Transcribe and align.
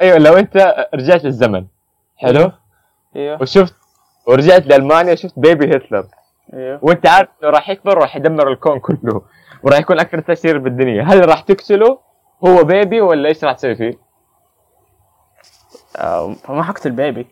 أيوه 0.00 0.18
لو 0.18 0.36
أنت 0.36 0.86
رجعت 0.94 1.24
للزمن 1.24 1.66
حلو؟ 2.16 2.52
أيوه. 3.16 3.42
وشفت 3.42 3.74
ورجعت 4.26 4.66
لألمانيا 4.66 5.14
شفت 5.14 5.38
بيبي 5.38 5.76
هتلر 5.76 6.06
أيوه. 6.54 6.78
وأنت 6.82 7.06
عارف 7.06 7.28
إنه 7.42 7.50
راح 7.50 7.68
يكبر 7.68 7.98
وراح 7.98 8.16
يدمر 8.16 8.52
الكون 8.52 8.78
كله. 8.80 9.22
وراح 9.62 9.78
يكون 9.78 10.00
أكثر 10.00 10.20
تأثير 10.20 10.58
بالدنيا. 10.58 11.02
هل 11.02 11.28
راح 11.28 11.40
تقتله 11.40 11.98
هو 12.46 12.64
بيبي 12.64 13.00
ولا 13.00 13.28
إيش 13.28 13.44
راح 13.44 13.54
تسوي 13.54 13.74
فيه؟ 13.74 13.98
آه، 15.96 16.32
فما 16.32 16.62
حقتل 16.62 16.90
بيبي 16.90 17.26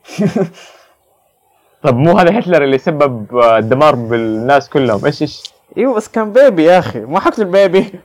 طب 1.83 1.97
مو 1.97 2.19
هذا 2.19 2.39
هتلر 2.39 2.65
اللي 2.65 2.79
سبب 2.79 3.37
آه، 3.37 3.59
الدمار 3.59 3.95
بالناس 3.95 4.69
كلهم. 4.69 5.05
إيش 5.05 5.23
إيش؟ 5.23 5.43
إيوه 5.77 5.95
بس 5.95 6.09
كان 6.09 6.33
بيبي 6.33 6.65
يا 6.65 6.79
أخي. 6.79 7.01
ما 7.01 7.21
حقتل 7.21 7.45
بيبي 7.45 8.01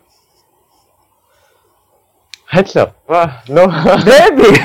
هتلر 2.53 2.91
آه، 3.09 3.31
نو. 3.49 3.65
بيبي 4.05 4.59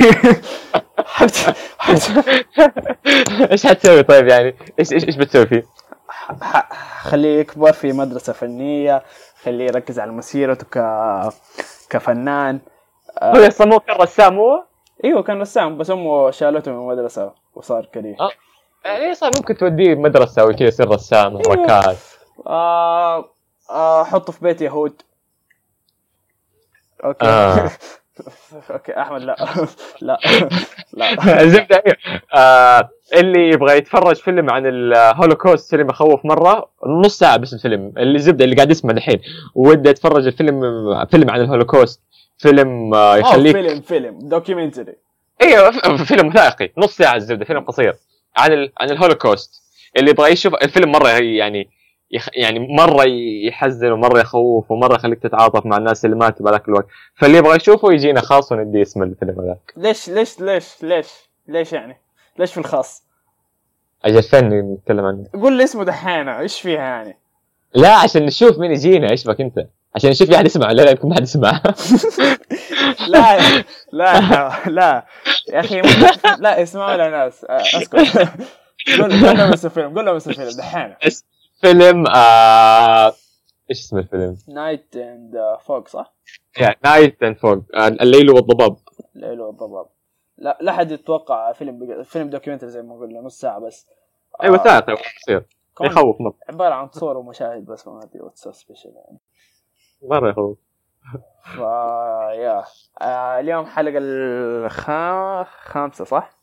حقتل 1.07 1.55
حقتل 1.79 2.45
إيش 3.53 3.67
حتسوي 3.67 4.03
طيب 4.03 4.29
يعني؟ 4.29 4.55
إيش 4.79 4.93
إيش 4.93 5.05
إيش 5.05 5.17
بتسوي 5.17 5.47
فيه؟ 5.47 5.65
خليه 7.01 7.41
يكبر 7.41 7.73
في 7.73 7.93
مدرسة 7.93 8.33
فنية 8.33 9.03
خليه 9.43 9.65
يركز 9.65 9.99
على 9.99 10.13
مسيرته 10.13 10.67
ك 10.71 10.79
كفنان. 11.91 12.61
هو 13.23 13.47
أصلا 13.47 13.67
مو 13.67 13.81
كان 13.81 13.97
رسام 13.97 14.37
هو؟ 14.39 14.65
إيوه 15.05 15.23
كان 15.23 15.41
رسام 15.41 15.79
بس 15.79 15.91
أمه 15.91 16.31
شالته 16.31 16.73
من 16.73 16.79
المدرسة 16.79 17.33
وصار 17.55 17.85
كريه 17.85 18.17
آه. 18.21 18.31
يعني 18.85 19.15
صار 19.15 19.31
ممكن 19.37 19.57
توديه 19.57 19.95
مدرسة 19.95 20.43
أو 20.43 20.53
كذا 20.53 20.69
يصير 20.69 20.89
رسام 20.89 21.37
ركاز. 21.37 22.17
آه 22.47 23.25
آه 23.71 24.05
حطه 24.05 24.33
في 24.33 24.45
بيت 24.45 24.63
يهود. 24.63 25.03
okay. 27.05 27.27
آه. 27.27 27.71
okay 28.71 29.01
أحمد 29.01 29.23
لا. 29.23 29.37
لا. 30.01 30.19
لا. 30.93 31.43
الزبده 31.43 31.83
هي 31.87 31.97
آه 32.35 32.89
اللي 33.15 33.49
يبغى 33.51 33.77
يتفرج 33.77 34.17
فيلم 34.17 34.51
عن 34.51 34.67
الهولوكوست 34.67 35.71
فيلم 35.71 35.91
يخوف 35.91 36.25
مرة 36.25 36.69
نص 36.87 37.19
ساعة 37.19 37.37
بس 37.37 37.55
الفيلم. 37.55 37.93
اللي 37.99 38.17
الزبده 38.17 38.45
اللي 38.45 38.57
قاعد 38.57 38.71
يسمع 38.71 38.91
الحين 38.93 39.21
وده 39.55 39.91
يتفرج 39.91 40.27
الفيلم 40.27 40.61
فيلم 41.11 41.31
عن 41.31 41.41
الهولوكوست. 41.41 42.01
فيلم 42.39 42.95
آه 42.95 43.17
يخليك 43.17 43.57
فيلم 43.57 43.81
فيلم. 43.81 44.19
documentary. 44.23 44.95
أيوه 45.43 45.71
فيلم 46.05 46.27
وثائقي. 46.29 46.71
نص 46.79 46.97
ساعة 46.97 47.17
الزبده 47.17 47.45
فيلم 47.45 47.61
قصير. 47.61 47.97
عن. 48.37 48.69
عن 48.81 48.91
الهولوكوست. 48.91 49.63
اللي 49.97 50.11
يبغى 50.11 50.33
يشوف 50.33 50.55
الفيلم 50.55 50.93
مرة 50.93 51.09
يعني 51.09 51.69
يخ... 52.11 52.29
يعني 52.33 52.59
مرة 52.77 53.05
يحزن 53.47 53.93
ومرة 53.93 54.21
يخوف 54.21 54.71
ومرة 54.71 54.95
يخليك 54.95 55.23
تتعاطف 55.23 55.67
مع 55.67 55.77
الناس 55.77 56.05
اللي 56.05 56.17
ماتوا 56.17 56.47
بهذاك 56.47 56.69
الوقت. 56.69 56.87
فاللي 57.15 57.39
يبغى 57.39 57.57
يشوفه 57.57 57.93
يجينا 57.93 58.21
خاص 58.21 58.53
وندي 58.53 58.83
اسم 58.83 59.03
الفيلم 59.03 59.41
هذاك 59.41 59.73
ليش 59.77 60.09
ليش 60.09 60.41
ليش 60.41 60.83
ليش 60.83 61.09
ليش 61.49 61.73
يعني؟ 61.73 61.97
ليش 62.39 62.53
في 62.53 62.59
الخاص؟ 62.59 63.03
أجل 64.05 64.23
فن 64.23 64.49
نتكلم 64.49 65.05
عنه 65.05 65.25
قول 65.33 65.53
لي 65.53 65.65
اسمه 65.65 65.85
دحينه 65.85 66.39
إيش 66.39 66.61
فيها 66.61 66.81
يعني؟ 66.81 67.19
لا 67.75 67.95
عشان 67.95 68.27
نشوف 68.27 68.59
مين 68.59 68.71
يجينا 68.71 69.11
إيش 69.11 69.25
بك 69.25 69.41
أنت؟ 69.41 69.67
عشان 69.95 70.11
نشوف 70.11 70.29
في 70.29 70.37
احد 70.37 70.47
يسمع 70.47 70.73
لا 70.73 70.83
لا 70.83 70.91
يمكن 70.91 71.09
ما 71.09 71.15
حد 71.15 71.23
يسمع. 71.23 71.63
لا 73.13 73.39
لا 73.93 74.51
لا 74.67 75.07
يا 75.49 75.61
أخي 75.61 75.83
لا 76.39 76.63
اسمعوا 76.63 77.03
يا 77.03 77.09
ناس 77.09 77.45
آه، 77.45 77.61
أسكت. 77.61 78.29
قول 79.01 79.11
لهم 79.11 79.53
اسم 79.53 79.67
الفيلم 79.69 79.95
قول 79.95 80.07
لهم 80.07 80.17
اسم 80.17 80.31
الفيلم 80.31 80.51
دحينه 80.59 80.97
فيلم 81.61 82.07
آه... 82.07 83.07
إيش 83.71 83.79
اسم 83.81 83.99
الفيلم؟ 83.99 84.37
Night 84.49 84.97
and 84.97 85.37
Fog 85.61 85.89
صح؟ 85.89 86.15
Night 86.85 87.23
and 87.23 87.37
Fog 87.37 87.59
الليل 87.77 88.31
والضباب. 88.31 88.77
الليل 89.17 89.41
والضباب. 89.41 89.87
لا 90.39 90.59
لا 90.61 90.73
حد 90.73 90.91
يتوقع 90.91 91.53
فيلم 91.53 91.79
بق... 91.79 92.03
فيلم 92.03 92.31
documentary 92.31 92.71
زي 92.71 92.83
ما 92.83 92.95
قلنا 92.95 93.21
نص 93.21 93.41
ساعة 93.41 93.59
بس. 93.59 93.87
أيوه 94.43 94.57
آه، 94.57 94.61
وثائقي 94.61 94.95
قصير 95.23 95.47
كمان 95.79 95.91
يخوف 95.91 96.21
مرة. 96.21 96.35
عبارة 96.49 96.75
عن 96.75 96.89
صور 96.89 97.17
ومشاهد 97.17 97.67
بس 97.67 97.89
ما 97.89 98.03
أدري 98.03 98.21
what's 98.21 98.49
special 98.49 98.93
يعني. 98.97 99.19
مرة 100.03 100.31
يخوف. 100.31 100.59
ف 101.45 101.59
يا 101.59 102.65
آه، 103.03 103.41
اليوم 103.41 103.67
حلقة 103.67 103.99
الخامسه 104.67 106.05
صح؟ 106.05 106.39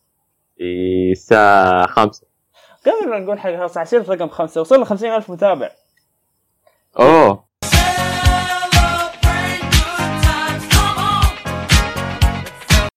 الساعة 0.61 1.87
خمسة. 1.87 2.27
قبل 2.85 3.09
ما 3.09 3.19
نقول 3.19 3.39
حلقه 3.39 3.59
خمسه 3.59 3.81
عشان 3.81 3.99
رقم 3.99 4.29
خمسة. 4.29 4.61
وصلنا 4.61 4.85
50000 4.85 5.29
متابع. 5.29 5.71
أوه. 6.99 7.45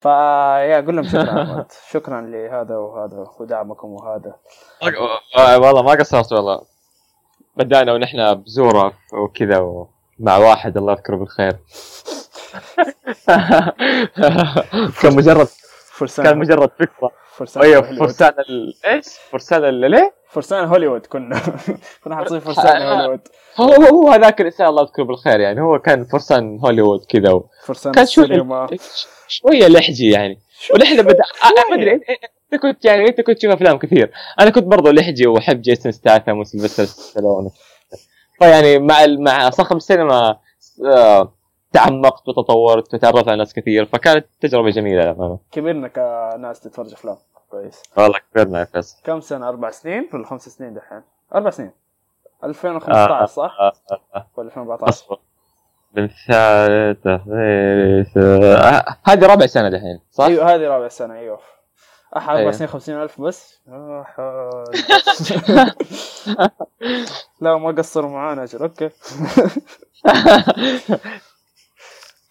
فيا 0.00 0.80
قول 0.80 0.96
لهم 0.96 1.04
شكرا. 1.04 1.66
شكرا 1.92 2.20
لهذا 2.20 2.76
وهذا 2.76 3.26
ودعمكم 3.40 3.88
وهذا. 3.88 4.34
آه، 5.38 5.58
والله 5.58 5.82
ما 5.82 5.90
قصرت 5.90 6.32
والله. 6.32 6.62
بدأنا 7.56 7.92
ونحن 7.92 8.34
بزورة 8.34 8.92
وكذا 9.12 9.58
و... 9.58 9.88
مع 10.18 10.36
واحد 10.36 10.76
الله 10.76 10.92
يذكره 10.92 11.16
بالخير. 11.16 11.56
كان 15.02 15.16
مجرد 15.16 15.48
كان 16.16 16.38
مجرد 16.38 16.70
فكرة. 16.78 17.10
فرسان 17.38 17.62
أيوه. 17.62 17.82
فرسان 17.82 18.32
ال... 18.38 18.74
إيش؟ 18.86 19.06
فرسان. 19.30 19.80
ليه؟ 19.80 20.14
فرسان 20.30 20.64
هوليوود 20.64 21.06
كنا. 21.06 21.40
كنا 22.04 22.16
حاطين 22.16 22.40
فرسان 22.40 22.82
هوليوود. 22.92 23.20
هو 23.56 23.72
هو 23.72 24.08
هذاك 24.10 24.40
الانسان 24.40 24.66
الله 24.66 24.82
يذكره 24.82 25.04
بالخير 25.04 25.40
يعني. 25.40 25.60
هو 25.60 25.78
كان 25.78 26.04
فرسان 26.04 26.58
هوليوود 26.58 27.04
كذا 27.08 27.30
و... 27.32 27.46
فرسان 27.64 27.92
كان 27.92 28.06
شوية 28.06 28.66
شوية 29.28 29.68
لحجي 29.68 30.10
يعني. 30.10 30.38
ونحن 30.74 31.02
بدا 31.02 31.24
ما 31.70 31.74
أدري 31.74 32.00
أنت 32.52 32.62
كنت 32.62 32.84
يعني 32.84 33.08
أنت 33.08 33.20
كنت 33.20 33.38
تشوف 33.38 33.52
أفلام 33.52 33.78
كثير. 33.78 34.10
أنا 34.40 34.50
كنت 34.50 34.64
برضو 34.64 34.90
لحجي 34.90 35.26
وأحب 35.26 35.60
جيسون 35.60 35.92
ستاثام 35.92 36.38
وسيلفستر 36.38 36.84
ستالون. 36.84 37.50
فيعني 38.38 38.78
مع 38.78 39.06
مع 39.06 39.50
صخب 39.50 39.76
السينما 39.76 40.36
آه، 40.84 41.32
تعمقت 41.72 42.28
وتطورت 42.28 42.94
وتعرفت 42.94 43.28
على 43.28 43.36
ناس 43.36 43.54
كثير. 43.54 43.86
فكانت 43.86 44.26
تجربة 44.40 44.70
جميلة 44.70 45.02
للأمانة. 45.02 45.38
كبرنا 45.52 45.88
كناس 45.88 46.60
تتفرج 46.60 46.92
أفلام. 46.92 47.16
كويس 47.50 47.82
والله 47.96 48.18
كبرنا 48.18 48.58
يا 48.60 48.64
فيصل 48.64 49.02
كم 49.04 49.20
سنة 49.20 49.48
أربع 49.48 49.70
سنين 49.70 50.08
ولا 50.14 50.26
خمس 50.26 50.48
سنين 50.48 50.74
دحين؟ 50.74 51.02
أربع 51.34 51.50
سنين 51.50 51.72
2015 52.44 53.26
صح؟ 53.26 53.56
آه، 53.60 53.72
آه، 53.92 54.00
آه. 54.16 54.26
ولا 54.36 54.48
2014 54.48 54.88
أصبر 54.88 55.18
من 55.94 56.08
ثالثة 56.28 57.14
هذه 59.04 59.26
رابع 59.26 59.46
سنة 59.46 59.68
دحين 59.68 60.00
صح؟ 60.10 60.24
أيوه 60.24 60.54
هذه 60.54 60.68
رابع 60.68 60.88
سنة 60.88 61.14
أيوه 61.14 61.40
أح 62.16 62.28
أربع 62.28 62.40
أيوه. 62.40 62.52
سنين 62.52 62.68
50000 62.68 63.20
بس. 63.20 63.60
لا 67.40 67.56
ما 67.56 67.70
قصروا 67.70 68.10
معانا 68.10 68.42
أجل 68.42 68.58
okay 68.58 68.90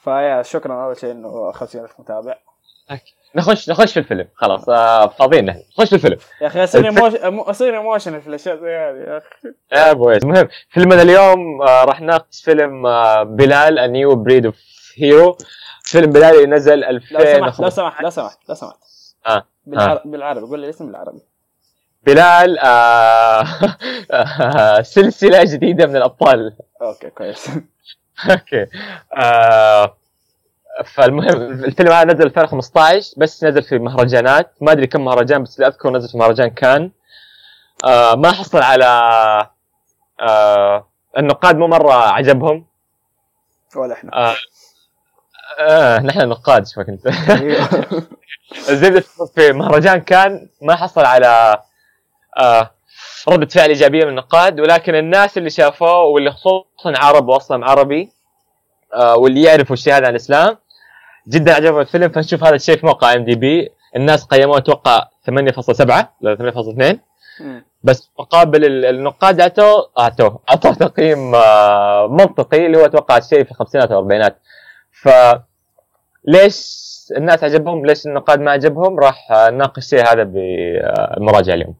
فيا 0.04 0.42
شكرا 0.42 0.84
أول 0.86 0.98
شيء 0.98 1.12
إنه 1.12 1.52
50000 1.52 2.00
متابع 2.00 2.38
نخش 3.36 3.70
نخش 3.70 3.94
في 3.94 4.00
الفيلم. 4.00 4.28
خلاص 4.36 4.70
آه، 4.70 5.08
فاضيين. 5.08 5.46
نحن 5.46 5.60
نخش 5.80 5.90
في 5.90 5.96
الفيلم. 5.96 6.18
يا 6.42 6.48
أخي 6.48 6.64
أصير 6.64 6.92
أصير 7.50 7.78
emotional 7.78 8.22
في 8.22 8.28
الأشياء 8.28 8.56
زي 8.56 8.76
هذه 8.76 8.98
يا 8.98 9.18
أخي. 9.18 9.54
يا 9.72 9.94
boys 9.94 10.24
المهم 10.24 10.48
فيلمنا 10.70 11.02
اليوم 11.02 11.62
آه، 11.62 11.84
راح 11.84 12.02
فيلم 12.44 12.86
آه، 12.86 13.24
بلال 13.24 13.80
A 13.80 13.88
New 13.92 14.16
Breed 14.16 14.52
of 14.52 14.56
Hero. 15.00 15.46
فيلم 15.84 16.12
بلال 16.12 16.36
اللي 16.36 16.46
نزل 16.46 16.80
لو 16.80 17.00
سمحت 17.00 17.12
لو 17.12 17.20
2015 17.20 17.70
سمحت 17.70 18.04
لو 18.04 18.10
سمحت 18.10 18.40
لو 18.50 18.56
سمحت. 18.56 18.78
بالعر... 19.66 20.02
بالعربي. 20.06 20.46
قول 20.46 20.60
لي 20.60 20.66
الاسم 20.66 20.88
بالعربي. 20.88 21.22
بلال 22.04 22.60
آه، 22.60 23.44
سلسلة 24.96 25.44
جديدة 25.44 25.86
من 25.86 25.96
الأبطال. 25.96 26.56
okay 26.82 27.10
كويس. 27.10 27.50
okay. 28.32 28.66
آه، 29.18 29.98
فالمهم 30.86 31.42
الفيلم 31.64 31.92
هذا 31.92 32.14
نزل 32.14 32.26
2015 32.26 33.14
بس 33.18 33.44
نزل 33.44 33.64
في 33.64 33.78
مهرجانات. 33.78 34.54
ما 34.62 34.72
أدري 34.72 34.88
كم 34.88 35.06
مهرجان 35.06 35.44
بس 35.44 35.56
اللي 35.56 35.68
أذكر 35.68 35.90
نزل 35.90 36.10
في 36.10 36.18
مهرجان 36.18 36.48
كان. 36.48 36.92
آه، 37.86 38.16
ما 38.16 38.32
حصل 38.32 38.62
على 38.62 38.86
آه، 40.20 40.88
النقاد 41.18 41.58
مو 41.58 41.68
مرة 41.68 41.94
عجبهم. 41.94 42.66
ولا 43.76 43.94
إحنا. 43.94 44.30
آه، 44.30 44.36
آه 45.60 46.00
نحن 46.00 46.28
نقاد 46.28 46.66
انت 46.90 47.08
أيوه. 47.30 47.70
الزبده 48.70 49.04
في 49.36 49.52
مهرجان 49.52 50.02
كان 50.02 50.50
ما 50.62 50.76
حصل 50.76 51.06
على 51.06 51.62
آه 52.40 52.72
ردة 53.30 53.46
فعل 53.46 53.70
إيجابية 53.70 54.04
من 54.04 54.10
النقاد 54.10 54.60
ولكن 54.60 54.96
الناس 54.96 55.38
اللي 55.38 55.50
شافوه 55.50 56.04
واللي 56.04 56.32
خصوصا 56.32 56.94
عرب 56.98 57.28
واصلا 57.28 57.66
عربي 57.66 58.12
آه 58.94 59.16
واللي 59.16 59.42
يعرفوا 59.44 59.74
الشيء 59.74 59.94
هذا 59.94 60.06
عن 60.06 60.12
الإسلام 60.12 60.58
جدا 61.28 61.54
عجبهم 61.54 61.80
الفيلم. 61.80 62.10
فنشوف 62.10 62.44
هذا 62.44 62.56
الشيء 62.56 62.78
في 62.78 62.86
موقع 62.86 63.14
ام 63.14 63.26
دي 63.26 63.36
بي 63.36 63.70
الناس 63.96 64.26
قيموه 64.26 64.58
أتوقع 64.58 65.08
8.7 65.30 66.06
لا 66.22 66.36
8.2 66.36 67.00
مم. 67.42 67.66
بس 67.84 68.10
مقابل 68.20 68.66
ال- 68.66 68.86
النقاد 68.86 69.40
اعطوا 69.40 69.84
اعطوا 70.00 70.30
اعطوا 70.50 70.72
تقييم 70.74 71.36
آه، 71.36 72.08
منطقي 72.08 72.66
اللي 72.66 72.78
هو 72.78 72.86
أتوقع 72.86 73.20
شيء 73.20 73.44
في 73.44 73.52
الخمسينات 73.52 73.92
أو 73.92 73.98
الاربعينات 74.00 74.38
ف 74.92 75.10
ليش 76.26 76.78
الناس 77.18 77.44
عجبهم؟ 77.44 77.86
ليش 77.86 78.06
النقاد 78.08 78.40
ما 78.40 78.52
عجبهم؟ 78.52 79.00
راح 79.00 79.32
آه، 79.32 79.50
نناقش 79.50 79.78
الشيء 79.78 80.04
هذا 80.14 80.24
بالمراجعه 80.24 81.54
اليوم. 81.56 81.76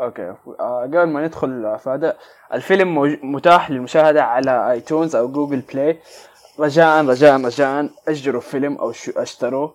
okay. 0.00 0.34
آه، 0.60 0.82
قبل 0.82 1.04
ما 1.04 1.26
ندخل 1.26 1.78
في 1.78 1.90
هذا 1.90 2.16
الفيلم 2.54 2.98
متاح 3.34 3.70
للمشاهدة 3.70 4.22
على 4.24 4.70
iTunes 4.72 5.16
أو 5.16 5.28
Google 5.28 5.60
Play 5.72 5.98
رجاء 6.60 7.04
رجاء 7.06 7.40
رجاء. 7.40 7.88
أجروا 8.08 8.40
فيلم 8.40 8.76
أو 8.76 8.92
شو 8.92 9.12
اشتروه 9.16 9.74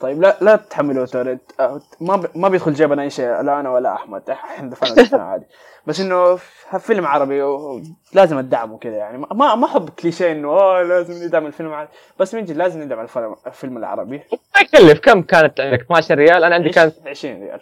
طيب 0.00 0.22
لا 0.22 0.36
لا 0.40 0.56
تحملوا 0.56 1.06
تورنت 1.06 1.42
آه، 1.60 1.80
ما 2.00 2.16
ب... 2.16 2.26
ما 2.34 2.48
بيدخل 2.48 2.74
جيبنا 2.74 3.02
أي 3.02 3.10
شيء 3.10 3.26
لا 3.26 3.60
أنا 3.60 3.70
ولا 3.70 3.94
أحمد. 3.94 4.30
إحنا 4.30 4.70
دفعنا 4.70 5.22
عادي 5.30 5.44
بس 5.86 6.00
إنه 6.00 6.36
فيلم 6.78 7.06
عربي 7.06 7.42
ولازم 7.42 8.38
ندعمه 8.38 8.78
كذا 8.78 8.96
يعني. 8.96 9.18
ما 9.18 9.54
ما 9.54 9.66
أحب 9.66 9.90
كليشيه 9.90 10.32
إنه 10.32 10.48
اوه 10.48 10.82
لازم 10.82 11.26
ندعم 11.26 11.46
الفيلم 11.46 11.68
العربي. 11.68 11.90
بس 12.18 12.34
من 12.34 12.44
جد 12.44 12.56
لازم 12.56 12.82
ندعم 12.82 13.00
الفيلم, 13.00 13.36
الفيلم 13.46 13.76
العربي. 13.76 14.22
ما 14.54 14.60
يكلف. 14.60 15.00
كم 15.00 15.22
كانت؟ 15.22 15.60
عندك 15.60 15.80
12 15.80 16.14
ريال؟ 16.14 16.44
أنا 16.44 16.54
عندي 16.54 16.70
كانت 16.70 16.94
20 17.06 17.42
ريال. 17.42 17.60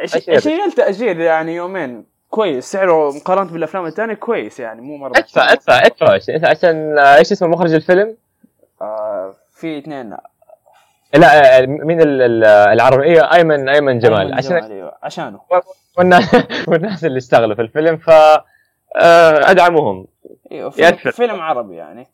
20 0.00 0.36
20 0.36 0.56
ريال 0.56 0.72
تأجير 0.72 1.20
يعني 1.20 1.54
يومين. 1.54 2.06
كويس 2.30 2.72
سعره 2.72 3.10
مقارنة 3.16 3.52
بالأفلام 3.52 3.86
الثانية 3.86 4.14
كويس 4.14 4.60
يعني 4.60 4.80
مو 4.80 4.96
مرة 4.96 5.12
أدفع 5.16 5.52
أدفع 5.52 5.86
أدفع 5.86 6.18
عشان- 6.50 6.98
آه، 6.98 7.16
إيش 7.16 7.32
اسمه 7.32 7.48
مخرج 7.48 7.74
الفيلم؟ 7.74 8.16
آه 8.82 9.34
في 9.52 9.78
اثنين. 9.78 10.16
لا 11.14 11.58
آه، 11.62 11.66
مين 11.66 12.00
ال- 12.00 12.22
ال- 12.22 12.44
العربية 12.44 13.32
أيمن 13.34 13.68
أيمن 13.68 13.98
جمال. 13.98 14.18
أيمن 14.20 14.34
عشان 14.34 14.58
جمال، 14.60 14.72
أيوة. 14.72 14.92
عشانه. 15.02 15.40
والناس 15.98 16.24
والناس 16.68 17.04
اللي 17.04 17.18
اشتغلوا 17.18 17.54
في 17.54 17.62
الفيلم 17.62 17.96
ف 17.96 18.10
آه، 18.10 19.50
أدعمهم. 19.50 20.06
أيوه 20.52 20.70
فيلم, 20.70 21.40
عربي 21.40 21.76
يعني. 21.76 22.08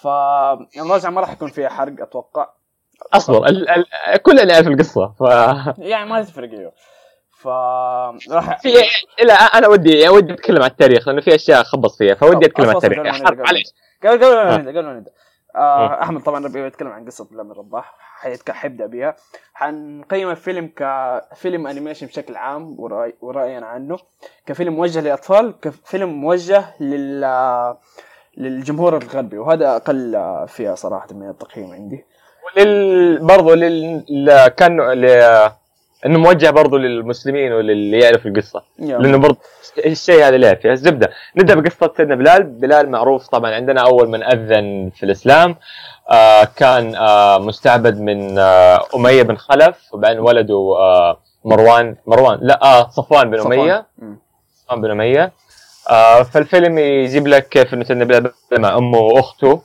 ف 0.00 0.06
المراجعه 0.76 1.10
ما 1.10 1.20
راح 1.20 1.32
يكون 1.32 1.48
فيها 1.50 1.68
حرق 1.68 2.02
أتوقع. 2.02 2.48
أصبر 3.12 3.46
ال 3.46 3.68
ال 3.70 3.84
كلنا 4.22 4.44
نعرف 4.44 4.66
القصة 4.66 5.06
ف 5.08 5.20
يعني 5.78 6.10
ما 6.10 6.22
تفرق 6.22 6.50
أيوه. 6.50 6.72
ف 7.42 7.46
راح 8.32 8.60
في 8.60 8.68
لا 9.24 9.34
أنا 9.34 9.68
ودي 9.68 10.08
ودي 10.08 10.32
أتكلم 10.32 10.62
عن 10.62 10.70
التاريخ 10.70 11.08
لأنه 11.08 11.20
في 11.20 11.34
أشياء 11.34 11.62
خبص 11.62 11.98
فيها 11.98 12.14
فودي 12.14 12.46
أتكلم 12.46 12.68
عن 12.68 12.76
التاريخ. 12.76 12.98
قبل 12.98 13.26
قبل 13.26 13.38
معليش. 13.42 13.66
قبل 14.02 14.24
قبل 14.24 14.34
ما 14.34 14.54
آه. 14.54 14.58
نبدأ 14.58 14.70
قبل 14.70 14.84
ما 14.84 14.92
نبدأ. 14.92 15.10
آه 15.56 16.02
أحمد 16.02 16.22
طبعا 16.22 16.44
ربي 16.46 16.66
يتكلم 16.66 16.88
عن 16.88 17.04
قصة 17.06 17.24
بلال 17.30 17.50
الرباح 17.50 17.94
حيبدأ 18.50 18.86
بيها 18.86 19.16
حنقيم 19.54 20.30
الفيلم 20.30 20.70
كفيلم 20.76 21.66
animation 21.66 22.06
بشكل 22.06 22.36
عام 22.36 22.80
ورأي 22.80 23.14
وراينا 23.20 23.66
عنه. 23.66 23.98
كفيلم 24.46 24.74
موجه 24.74 25.00
للأطفال 25.00 25.54
كفيلم 25.62 26.08
موجه 26.08 26.64
لل 26.80 27.74
للجمهور 28.36 28.96
الغربي 28.96 29.38
وهذا 29.38 29.76
أقل 29.76 30.22
فئة 30.48 30.74
صراحة 30.74 31.08
من 31.10 31.28
التقييم 31.28 31.72
عندي. 31.72 32.04
ولل 32.56 33.18
برضو 33.26 33.54
لل 33.54 34.48
كان 34.48 34.80
ل... 34.80 35.06
إنه 36.06 36.18
موجه 36.18 36.50
برضو 36.50 36.76
للمسلمين 36.76 37.52
وللي 37.52 37.98
يعرف 37.98 38.26
القصة. 38.26 38.62
لأنه 38.78 39.18
برضو 39.18 39.38
الشيء 39.86 40.24
هذا 40.24 40.36
لعب 40.36 40.56
فيه 40.56 40.70
نبدا 40.70 41.08
نبدأ 41.36 41.54
بقصة 41.54 41.92
سيدنا 41.96 42.14
بلال. 42.14 42.42
بلال 42.42 42.90
معروف 42.90 43.28
طبعا 43.28 43.54
عندنا 43.54 43.80
أول 43.80 44.08
من 44.08 44.22
أذن 44.22 44.90
في 44.96 45.02
الإسلام. 45.02 45.56
آه 46.10 46.44
كان 46.56 46.94
آه 46.94 47.38
مستعبد 47.38 48.00
من 48.00 48.38
آه 48.38 48.80
أمية 48.94 49.22
بن 49.22 49.36
خلف 49.36 49.76
وبعدين 49.94 50.18
ولده 50.18 50.74
آه 50.78 51.16
مروان 51.44 51.96
مروان 52.06 52.38
لا 52.42 52.62
آه 52.62 52.88
صفوان 52.90 53.30
بن 53.30 53.40
أمية. 53.40 53.86
صفوان 54.66 54.80
بن 54.80 54.90
أمية. 54.90 55.32
آه 55.90 56.22
فالفيلم 56.22 56.78
يجيب 56.78 57.26
لك 57.26 57.48
كيف 57.48 57.74
إنه 57.74 57.84
سيدنا 57.84 58.04
بلال 58.04 58.30
مع 58.52 58.76
أمه 58.76 58.98
وأخته 58.98 59.62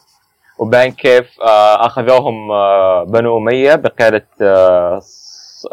وبعدين 0.59 0.91
كيف 0.91 1.41
آه 1.41 1.85
أخذوهم 1.85 2.51
آه 2.51 3.03
بنو 3.03 3.37
أمية 3.37 3.75
بقيادة 3.75 4.25
آه 4.41 5.01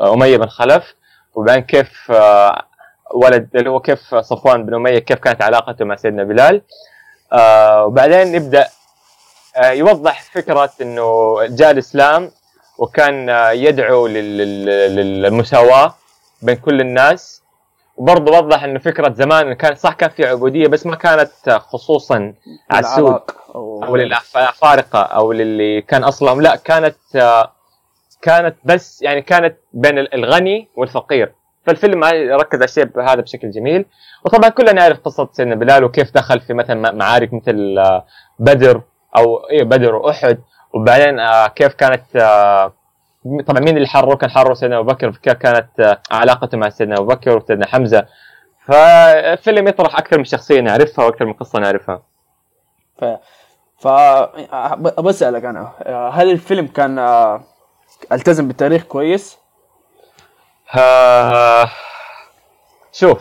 أمية 0.00 0.36
بن 0.36 0.46
خلف 0.48 0.94
وبعدين 1.34 1.62
كيف 1.62 2.10
آه 2.10 2.62
ولد 3.14 3.48
اللي 3.54 3.70
هو 3.70 3.80
كيف 3.80 4.14
صفوان 4.14 4.66
بن 4.66 4.74
أمية 4.74 4.98
كيف 4.98 5.18
كانت 5.18 5.42
علاقته 5.42 5.84
مع 5.84 5.96
سيدنا 5.96 6.24
بلال. 6.24 6.62
آه 7.32 7.84
وبعدين 7.86 8.34
يبدا 8.34 8.68
آه 9.56 9.70
يوضح 9.70 10.22
فكرة 10.22 10.70
إنه 10.80 11.36
جاء 11.46 11.70
الإسلام 11.70 12.30
وكان 12.78 13.28
يدعو 13.54 14.06
لل- 14.06 14.38
لل- 14.38 14.96
للمساواة 15.22 15.94
بين 16.42 16.56
كل 16.56 16.80
الناس. 16.80 17.42
وبرضه 17.96 18.38
وضح 18.38 18.64
إنه 18.64 18.78
فكرة 18.78 19.14
زمان 19.14 19.52
كان 19.52 19.74
صح 19.74 19.92
كان 19.92 20.10
في 20.10 20.26
عبودية 20.26 20.66
بس 20.68 20.86
ما 20.86 20.96
كانت 20.96 21.50
خصوصا 21.50 22.34
على 22.70 22.86
السود 22.86 23.04
العراق 23.06 23.36
أو 23.54 23.96
للافارقه 23.96 25.02
أو 25.02 25.32
للي 25.32 25.82
كان 25.82 26.04
أصلهم. 26.04 26.40
لا 26.42 26.56
كانت 26.56 26.96
كانت 28.22 28.56
بس 28.64 29.02
يعني 29.02 29.22
كانت 29.22 29.56
بين 29.72 29.98
الغني 29.98 30.69
والفقير. 30.76 31.32
فالفيلم 31.66 32.04
ركز 32.04 32.58
على 32.58 32.64
الشيء 32.64 33.00
هذا 33.00 33.20
بشكل 33.20 33.50
جميل. 33.50 33.84
وطبعا 34.24 34.50
كلنا 34.50 34.72
نعرف 34.72 35.00
قصة 35.00 35.28
سيدنا 35.32 35.54
بلال 35.54 35.84
وكيف 35.84 36.14
دخل 36.14 36.40
في 36.40 36.54
مثلا 36.54 36.92
معارك 36.92 37.34
مثل 37.34 37.78
آه، 37.78 38.04
بدر 38.38 38.82
أو 39.16 39.36
إيه 39.50 39.62
بدر 39.62 39.94
وأحد. 39.94 40.38
وبعدين 40.74 41.20
آه، 41.20 41.48
كيف 41.48 41.74
كانت 41.74 42.16
آه، 42.16 42.72
طبعا 43.46 43.60
مين 43.60 43.76
اللي 43.76 43.88
حرره؟ 43.88 44.16
كان 44.16 44.30
حرره 44.30 44.54
سيدنا 44.54 44.78
أبو 44.78 44.92
بكر. 44.92 45.10
كيف 45.10 45.32
كانت 45.32 45.98
علاقته 46.10 46.58
مع 46.58 46.69
سيدنا 46.69 46.96
أبو 46.96 47.06
بكر 47.06 47.36
وسيدنا 47.36 47.66
حمزة؟ 47.66 48.06
فالفيلم 48.66 49.69
يطرح 49.69 49.98
أكثر 49.98 50.19
من 50.19 50.24
شخصية 50.24 50.60
نعرفها 50.60 51.04
وأكثر 51.04 51.24
من 51.24 51.32
قصة 51.32 51.58
نعرفها. 51.58 52.02
ف 52.98 53.04
ف 53.78 53.88
بسألك 55.00 55.44
أنا. 55.44 55.72
هل 56.12 56.30
الفيلم 56.30 56.66
كان 56.66 56.98
ألتزم 58.12 58.49
بالتاريخ 58.49 58.82
كويس؟ 58.82 59.38
آه، 60.78 61.70
شوف 62.93 63.19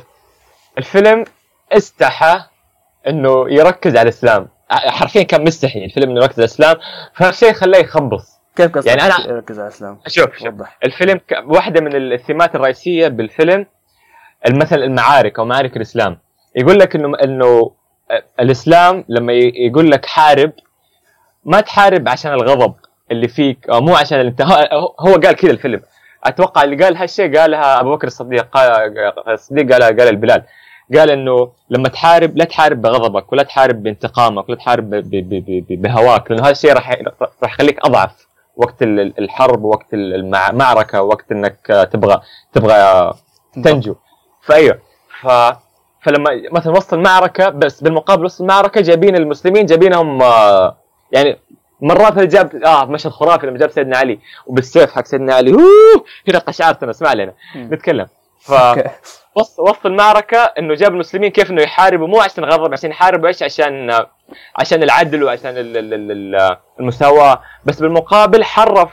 الفيلم 0.78 1.26
استحى 1.72 2.42
إنه 3.08 3.46
يركز 3.50 3.92
على 3.92 4.02
الإسلام. 4.02 4.48
حرفيا 4.70 5.24
كان 5.24 5.44
مستحي 5.44 5.86
الفيلم 5.86 6.10
إنه 6.10 6.22
يركز 6.22 6.34
على 6.40 6.46
الإسلام. 6.46 6.76
فهالشيء 7.16 7.54
خلاه 7.54 7.80
يخبص. 7.80 8.32
كيف 8.56 8.72
قصدك؟ 8.72 8.88
يعني 8.88 9.02
أنا- 9.14 9.28
يركز 9.30 9.60
على 9.60 9.68
الإسلام؟ 9.68 10.00
شوف 10.08 10.38
شوف 10.38 10.48
وضح. 10.48 10.78
الفيلم 10.84 11.18
ك... 11.18 11.44
واحدة 11.46 11.82
من 11.82 11.96
الثيمات 12.14 12.56
الرئيسية 12.56 13.08
بالفيلم 13.08 13.66
مثلا 14.50 14.84
المعارك 14.84 15.40
أو 15.40 15.46
معارك 15.46 15.78
الإسلام. 15.78 16.20
يقول 16.56 16.80
لك 16.80 16.96
إنه 16.96 17.18
إنه 17.24 17.72
الإسلام 18.40 19.06
لما 19.10 19.34
يقول 19.34 19.92
لك 19.92 20.06
حارب 20.06 20.52
ما 21.46 21.62
تحارب 21.62 22.10
عشان 22.10 22.34
الغضب. 22.34 22.76
اللي 23.12 23.28
فيك 23.28 23.70
أو 23.70 23.82
مو 23.82 23.96
عشان 23.96 24.20
انت 24.20 24.42
هو 25.00 25.14
قال 25.14 25.32
كذا 25.36 25.52
الفيلم. 25.52 25.82
أتوقع 26.24 26.64
اللي 26.64 26.84
قال 26.84 26.98
هالشيء 26.98 27.38
قالها 27.40 27.80
أبو 27.80 27.96
بكر 27.96 28.08
الصديق 28.08 28.48
قال 28.52 28.98
الصديق 29.28 29.72
قالها 29.74 29.88
قال 29.88 30.02
البلال. 30.02 30.44
قال 30.98 31.12
إنه 31.12 31.52
لما 31.70 31.90
تحارب 31.90 32.38
لا 32.38 32.46
تحارب 32.46 32.82
بغضبك 32.82 33.32
ولا 33.34 33.44
تحارب 33.44 33.84
بانتقامك 33.84 34.50
ولا 34.50 34.58
تحارب 34.58 34.90
ب- 34.90 34.96
ب- 34.96 35.30
ب- 35.30 35.66
ب- 35.70 35.82
بهواك 35.82 36.32
لأنه 36.32 36.44
هذا 36.44 36.52
الشيء 36.52 36.74
راح 36.74 36.90
راح 37.44 37.54
يخليك 37.54 37.86
أضعف 37.86 38.28
وقت 38.56 38.82
ال- 38.82 39.20
الحرب 39.20 39.64
وقت 39.64 39.94
المعركة 39.94 41.02
وقت 41.02 41.32
إنك 41.32 41.88
تبغى 41.92 42.22
تبغى 42.54 43.14
تنجو. 43.64 43.96
فأيوه. 44.44 44.80
ف 45.22 45.28
فلما 46.04 46.30
مثلا 46.52 46.74
وسط 46.78 46.94
المعركة 46.94 47.50
بس 47.50 47.82
بالمقابل 47.84 48.26
وسط 48.26 48.42
المعركة 48.42 48.82
جايبين 48.82 49.16
المسلمين 49.16 49.66
جايبينهم 49.66 50.22
آه، 50.22 50.78
يعني 51.12 51.38
مرات 51.82 52.20
جاب 52.20 52.56
آه 52.64 52.86
مشهد 52.86 53.12
خرافي 53.12 53.48
لما 53.48 53.58
جاب 53.58 53.72
سيدنا 53.72 53.98
علي 53.98 54.20
وبالسيف 54.46 54.92
حق 54.92 55.06
سيدنا 55.06 55.36
علي 55.36 55.52
اوه 55.52 56.04
هنا 56.30 56.40
قشعرتنا 56.40 56.92
اسمع 56.92 57.14
لنا. 57.14 57.34
نتكلم 57.56 58.08
ف 58.40 58.52
أوكي. 58.54 58.90
وسط 59.60 59.86
المعركه 59.86 60.38
انه 60.38 60.76
جاب 60.76 60.94
المسلمين 60.94 61.32
كيف 61.32 61.52
انه 61.52 61.62
يحاربوا 61.62 62.08
مو 62.08 62.20
عشان 62.22 62.46
غضب 62.46 62.74
عشان 62.74 62.90
يحاربوا 62.90 63.28
إيش 63.28 63.44
عشان 63.44 64.06
عشان 64.60 64.84
العدل 64.84 65.24
وعشان 65.24 65.50
ال- 65.58 65.78
ال- 65.78 65.94
ال- 65.94 66.12
ال- 66.36 66.58
المساواه 66.80 67.42
بس 67.66 67.80
بالمقابل 67.80 68.44
حرف 68.44 68.92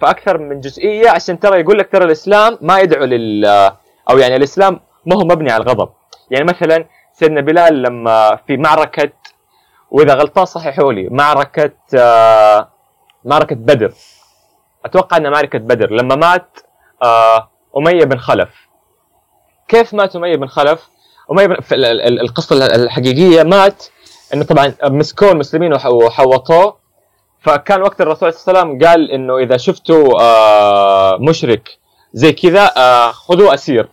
في 0.00 0.10
أكثر 0.10 0.38
من 0.38 0.60
جزئيه 0.60 1.10
عشان 1.10 1.38
ترى 1.40 1.60
يقول 1.60 1.78
لك 1.78 1.92
ترى 1.92 2.04
الاسلام 2.04 2.58
ما 2.60 2.78
يدعو 2.80 3.04
لل 3.04 3.44
أو 4.10 4.18
يعني 4.18 4.36
الاسلام 4.36 4.80
ما 5.06 5.16
هو 5.16 5.20
مبني 5.20 5.52
على 5.52 5.62
الغضب 5.62 5.88
يعني 6.30 6.44
مثلا 6.44 6.84
سيدنا 7.12 7.40
بلال 7.40 7.82
لما 7.82 8.36
في 8.46 8.56
معركه 8.56 9.10
وإذا 9.90 10.14
غلطان 10.14 10.44
صححوا 10.44 10.92
لي. 10.92 11.08
معركة 11.10 11.72
آه، 11.94 12.68
معركة 13.24 13.56
بدر. 13.56 13.92
أتوقع 14.84 15.16
انها 15.16 15.30
معركة 15.30 15.58
بدر. 15.58 15.90
لما 15.90 16.14
مات 16.14 16.58
آه، 17.02 17.50
أمية 17.76 18.04
بن 18.04 18.18
خلف. 18.18 18.48
كيف 19.68 19.94
مات 19.94 20.16
أمية 20.16 20.36
بن 20.36 20.46
خلف؟ 20.46 20.88
أمية 21.32 21.46
بن 21.46 21.56
القصة 22.20 22.66
الحقيقية 22.66 23.42
مات 23.42 23.84
إنه 24.34 24.44
طبعا 24.44 24.74
مسكوه 24.84 25.32
المسلمين 25.32 25.74
وح- 25.74 25.86
وحوطوه. 25.86 26.76
فكان 27.40 27.82
وقت 27.82 28.00
الرسول 28.00 28.32
صلى 28.32 28.52
الله 28.52 28.60
عليه 28.60 28.70
وسلم 28.72 28.88
قال 28.88 29.10
إنه 29.10 29.38
إذا 29.38 29.56
شفتوا 29.56 30.20
آه، 30.22 31.16
مشرك 31.20 31.78
زي 32.12 32.32
كذا 32.32 32.72
آه، 32.76 33.10
خذوه 33.12 33.54
أسير. 33.54 33.88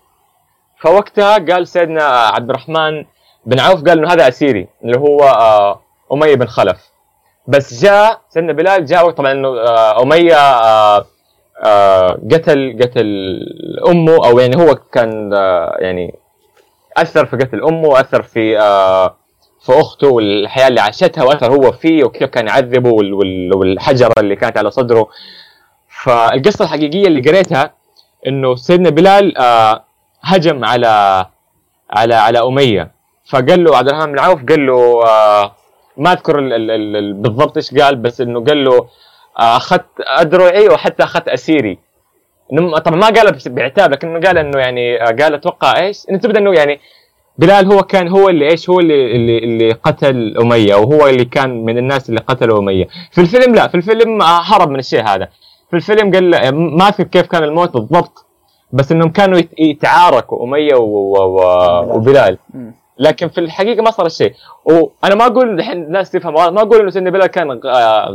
فوقتها 0.82 1.38
قال 1.38 1.68
سيدنا 1.68 2.04
عبد 2.04 2.50
الرحمن 2.50 3.06
بن 3.46 3.60
عوف 3.60 3.84
قال 3.84 4.00
إنه 4.00 4.14
هذا 4.14 4.28
أسيري 4.28 4.68
اللي 4.84 4.98
هو 4.98 5.20
آه، 5.20 5.82
أمية 6.14 6.36
بن 6.36 6.48
خلف. 6.48 6.78
بس 7.48 7.82
جاء 7.84 8.22
سيدنا 8.30 8.54
بلال 8.54 8.86
جاء 8.86 9.10
طبعا 9.12 9.32
إنه 9.32 9.48
آه، 9.48 10.02
أمية 10.04 10.36
آه، 10.36 11.06
آه، 11.66 12.18
قتل 12.32 12.78
قتل 12.82 13.06
أمه 13.88 14.16
أو 14.28 14.40
يعني 14.40 14.56
هو 14.58 14.76
كان 14.76 15.32
يعني 15.80 16.16
أثر 16.98 17.26
في 17.26 17.38
قتل 17.38 17.64
أمه 17.64 17.88
وأثر 17.88 18.22
في 18.22 18.58
في 19.66 19.72
أخته 19.80 20.08
والحياة 20.08 20.68
اللي 20.68 20.82
عاشتها 20.82 21.24
وأثر 21.24 21.52
هو 21.52 21.72
فيه 21.72 22.04
وكيف 22.04 22.30
كان 22.30 22.48
يعذبه 22.48 22.90
وال- 22.90 23.14
وال- 23.14 23.56
والحجرة 23.56 24.14
اللي 24.18 24.36
كانت 24.36 24.58
على 24.58 24.72
صدره. 24.72 25.08
فالقصة 26.04 26.66
الحقيقية 26.66 27.08
اللي 27.08 27.30
قريتها 27.30 27.74
إنه 28.28 28.56
سيدنا 28.56 28.90
بلال 28.90 29.34
هجم 30.22 30.66
على 30.66 31.26
على 31.90 32.16
على 32.16 32.40
أمية. 32.40 32.92
فقال 33.30 33.64
له 33.64 33.78
عبد 33.78 33.88
الرحمن 33.90 34.12
بن 34.12 34.20
عوف 34.20 34.44
قال 34.50 34.66
له 34.68 35.04
ما 35.98 36.12
أذكر 36.12 36.40
ال- 36.40 36.54
ال- 36.54 36.72
ال- 36.72 36.96
ال- 36.96 37.14
بالضبط 37.14 37.58
إيش 37.58 37.74
قال 37.76 37.96
بس 37.96 38.22
إنه 38.22 38.44
قال 38.44 38.64
له 38.66 38.78
آه، 39.40 39.58
أخذت 39.58 39.86
ادرعي 40.00 40.68
وحتى 40.70 41.04
أخذت 41.04 41.28
أسيري 41.28 41.78
طبعا 42.86 42.98
ما 43.00 43.08
قال 43.08 43.38
بعتاب 43.46 43.92
لكنه 43.92 44.20
قال 44.28 44.38
إنه 44.38 44.60
يعني 44.60 45.02
آه، 45.04 45.06
قال 45.06 45.34
أتوقع 45.34 45.80
إيش؟ 45.80 46.06
إنه 46.10 46.18
تبدأ 46.20 46.40
إنه 46.40 46.54
يعني 46.54 46.80
بلال 47.38 47.74
هو 47.74 47.84
كان 47.84 48.08
هو 48.08 48.30
اللي 48.30 48.50
إيش 48.52 48.70
هو 48.70 48.80
اللي 48.80 49.16
اللي, 49.16 49.38
اللي 49.38 49.72
قتل 49.72 50.38
أمية 50.42 50.76
وهو 50.76 51.08
اللي 51.08 51.26
كان 51.26 51.66
من 51.66 51.78
الناس 51.78 52.10
اللي 52.10 52.20
قتلوا 52.20 52.60
أمية 52.60 52.88
في 53.12 53.22
الفيلم 53.22 53.56
لا 53.56 53.68
في 53.68 53.76
الفيلم 53.76 54.22
آه، 54.22 54.42
هرب 54.44 54.70
من 54.70 54.80
الشيء 54.80 55.04
هذا 55.04 55.28
في 55.70 55.76
الفيلم 55.76 56.12
قال 56.14 56.32
له- 56.32 56.52
ما 56.52 56.88
أذكر 56.88 57.04
كيف 57.04 57.28
كان 57.28 57.44
الموت 57.44 57.74
بالضبط 57.74 58.26
بس 58.74 58.92
إنهم 58.92 59.10
كانوا 59.10 59.38
يت- 59.40 59.60
يتعاركوا 59.60 60.44
أمية 60.44 60.76
و- 60.76 60.82
و- 60.84 61.42
و- 61.42 61.96
وبلال. 61.96 62.38
لكن 63.00 63.30
في 63.30 63.38
الحقيقة 63.38 63.82
ما 63.84 63.92
صار 63.92 64.06
الشيء. 64.06 64.34
وأنا 64.66 65.16
ما 65.16 65.26
أقول 65.26 65.50
الحين 65.60 65.84
الناس 65.84 66.12
تفهم 66.12 66.34
ما 66.34 66.62
أقول 66.62 66.98
إنه 66.98 67.12
بلال 67.12 67.28
كان 67.28 67.60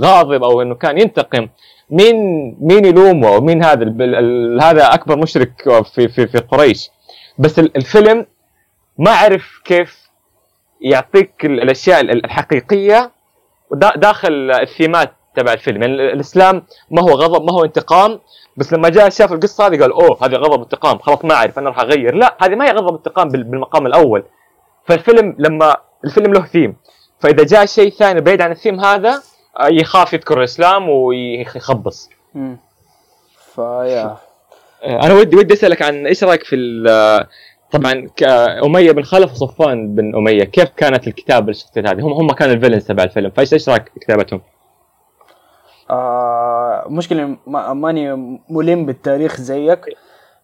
غاضب 0.05 0.45
أو 0.45 0.63
إنه 0.63 0.75
كان 0.75 0.99
ينتقم. 0.99 1.49
مين 1.91 2.17
مين 2.61 2.85
يلومه 2.85 3.29
أو 3.35 3.41
مين 3.41 3.65
هذا 3.65 3.85
هذا 4.63 4.95
أكبر 4.95 5.19
مشرك 5.19 5.83
في 5.95 6.09
في 6.09 6.27
في 6.27 6.39
قريش. 6.39 6.91
بس 7.39 7.59
ال- 7.59 7.77
الفيلم 7.77 8.27
ما 8.99 9.11
عرف 9.11 9.61
كيف 9.65 10.11
يعطيك 10.81 11.45
ال- 11.45 11.63
الأشياء 11.63 12.01
ال- 12.01 12.25
الحقيقية 12.25 13.11
دا- 13.73 13.97
داخل 13.97 14.51
الثيمات 14.51 15.13
تبع 15.37 15.53
الفيلم. 15.53 15.83
يعني 15.83 15.95
ال- 15.95 16.01
الإسلام 16.01 16.63
ما 16.91 17.03
هو 17.03 17.09
غضب 17.09 17.45
ما 17.45 17.53
هو 17.53 17.65
انتقام. 17.65 18.19
بس 18.57 18.73
لما 18.73 18.89
جاء 18.89 19.09
شاف 19.09 19.33
القصة 19.33 19.67
هذه 19.67 19.81
قال 19.81 19.93
أوه 19.93 20.19
هذه 20.23 20.35
غضب 20.35 20.61
انتقام 20.63 20.99
خلاص 20.99 21.25
ما 21.25 21.35
أعرف 21.35 21.59
أنا 21.59 21.69
راح 21.69 21.79
أغير. 21.81 22.15
لا 22.15 22.37
هذه 22.41 22.55
ما 22.55 22.65
هي 22.67 22.71
غضب 22.73 22.95
انتقام 22.97 23.29
بال- 23.29 23.45
بالمقام 23.45 23.87
الأول. 23.87 24.23
فالفيلم 24.85 25.37
لما 25.39 25.77
الفيلم 26.05 26.33
له 26.33 26.47
ثيم 26.47 26.77
فإذا 27.21 27.45
جاء 27.45 27.67
شيء 27.67 27.91
ثاني 27.91 28.21
بعيد 28.21 28.43
عن 28.43 28.51
الثيم 28.51 28.81
هذا 28.81 29.23
آه، 29.61 29.69
يخاف 29.69 30.13
يذكر 30.13 30.39
الإسلام 30.39 30.89
ويخبص. 30.89 32.11
فيا. 33.55 34.17
آه، 34.83 35.03
أنا 35.03 35.15
ودي 35.15 35.37
ودي 35.37 35.55
أسألك 35.55 35.83
عن 35.83 36.07
إيش 36.07 36.25
رأيك 36.25 36.45
في 36.45 36.57
طبعا 37.71 38.09
أمية 38.65 38.93
بن 38.93 39.03
خلف 39.03 39.33
وصفوان 39.33 39.95
بن 39.95 40.17
أمية 40.17 40.45
كيف 40.45 40.69
كانت 40.77 41.09
الكتابة 41.09 41.47
للشخصيات 41.47 41.87
هذه؟ 41.87 42.01
هم 42.01 42.13
هم 42.13 42.33
كانوا 42.33 42.55
الفيلنز 42.55 42.87
تبع 42.87 43.03
الفيلم 43.05 43.31
فايش 43.31 43.53
إيش 43.53 43.69
رأيك 43.69 43.89
في 43.95 44.01
كتابتهم؟ 44.01 44.41
آه 45.91 46.87
مشكلة 46.89 47.37
ما 47.47 47.73
ماني 47.73 48.13
ملم 48.51 48.87
بالتاريخ 48.87 49.41
زيك 49.41 49.85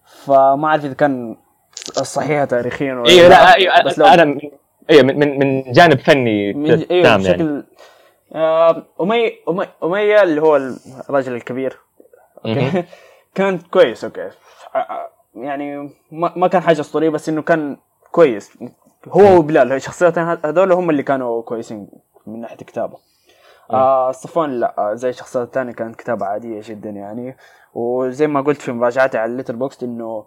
فما 0.05 0.69
أعرف 0.69 0.85
إذا 0.85 0.95
كان 0.95 1.37
الصحيحة 1.89 2.45
تاريخيا 2.45 2.95
ولا 2.95 3.09
أيوه 3.11 3.29
لا 3.29 3.55
أيوه 3.55 3.83
بس 3.83 3.99
لو 3.99 4.07
أنا 4.07 4.41
أيوه 4.91 5.03
من 5.03 5.39
من 5.39 5.73
جانب 5.73 5.99
فني 5.99 6.53
من 6.53 6.71
أيوه 6.71 7.03
تام 7.03 7.21
يعني 7.21 7.43
بشكل 7.43 7.65
آه 8.35 8.87
أمية 9.01 9.33
أمية 9.49 9.69
أمية 9.85 10.23
اللي 10.23 10.43
هو 10.43 10.57
الرجل 11.11 11.35
الكبير. 11.35 11.79
okay؟ 12.47 12.85
كان 13.35 13.59
كويس 13.59 14.05
okay. 14.05 14.31
آه، 14.75 14.79
آه، 14.79 15.11
يعني 15.35 15.91
ما, 16.11 16.33
ما 16.37 16.49
كان 16.49 16.63
حاجة 16.63 16.81
أسطورية 16.81 17.09
بس 17.09 17.29
إنه 17.29 17.43
كان 17.43 17.77
كويس. 18.11 18.59
هو 19.09 19.39
وبلال 19.39 19.73
الشخصيتين 19.73 20.23
هذول 20.45 20.73
هم 20.73 20.91
اللي 20.91 21.03
كانوا 21.03 21.43
كويسين 21.43 21.89
من 22.27 22.41
ناحية 22.41 22.57
الكتابة 22.61 22.99
آه 23.71 24.13
صفوان 24.13 24.61
لا 24.61 24.75
آه، 24.79 24.95
زي 24.95 25.09
الشخصيات 25.09 25.47
الثانية 25.47 25.73
كانت 25.73 25.97
كتابة 25.97 26.27
عادية 26.27 26.61
جدا 26.65 26.91
يعني. 26.91 27.37
وزي 27.75 28.27
ما 28.27 28.41
قلت 28.41 28.61
في 28.63 28.73
مراجعتي 28.73 29.19
على 29.19 29.33
ال 29.33 29.57
Letterboxd 29.57 29.83
إنه 29.83 30.25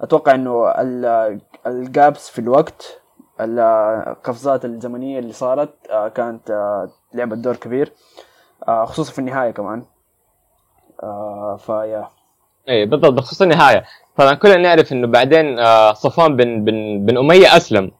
أتوقع 0.00 0.34
إنه 0.34 0.68
ال- 0.70 1.40
ال 1.66 1.79
gaps 1.79 2.30
في 2.30 2.38
الوقت 2.38 3.00
القفزات 3.40 4.64
الزمنية 4.64 5.18
اللي 5.18 5.32
صارت 5.32 5.74
آه، 5.90 6.08
كانت 6.08 6.50
آه، 6.50 6.88
لعبت 7.14 7.38
دور 7.38 7.56
كبير 7.56 7.92
آه، 8.68 8.84
خصوصا 8.84 9.12
في 9.12 9.18
النهاية 9.18 9.50
كمان. 9.50 9.84
فيا 11.58 12.08
اي 12.68 12.86
بالضبط 12.86 13.12
بخصوص 13.12 13.42
النهاية. 13.42 13.84
طبعا 14.16 14.34
كلنا 14.34 14.56
نعرف 14.56 14.92
إنه 14.92 15.06
بعدين 15.06 15.56
صفوان 15.94 16.36
بن 16.36 16.64
بن 16.64 17.04
بن 17.06 17.18
أمية 17.18 17.56
أسلم. 17.56 17.90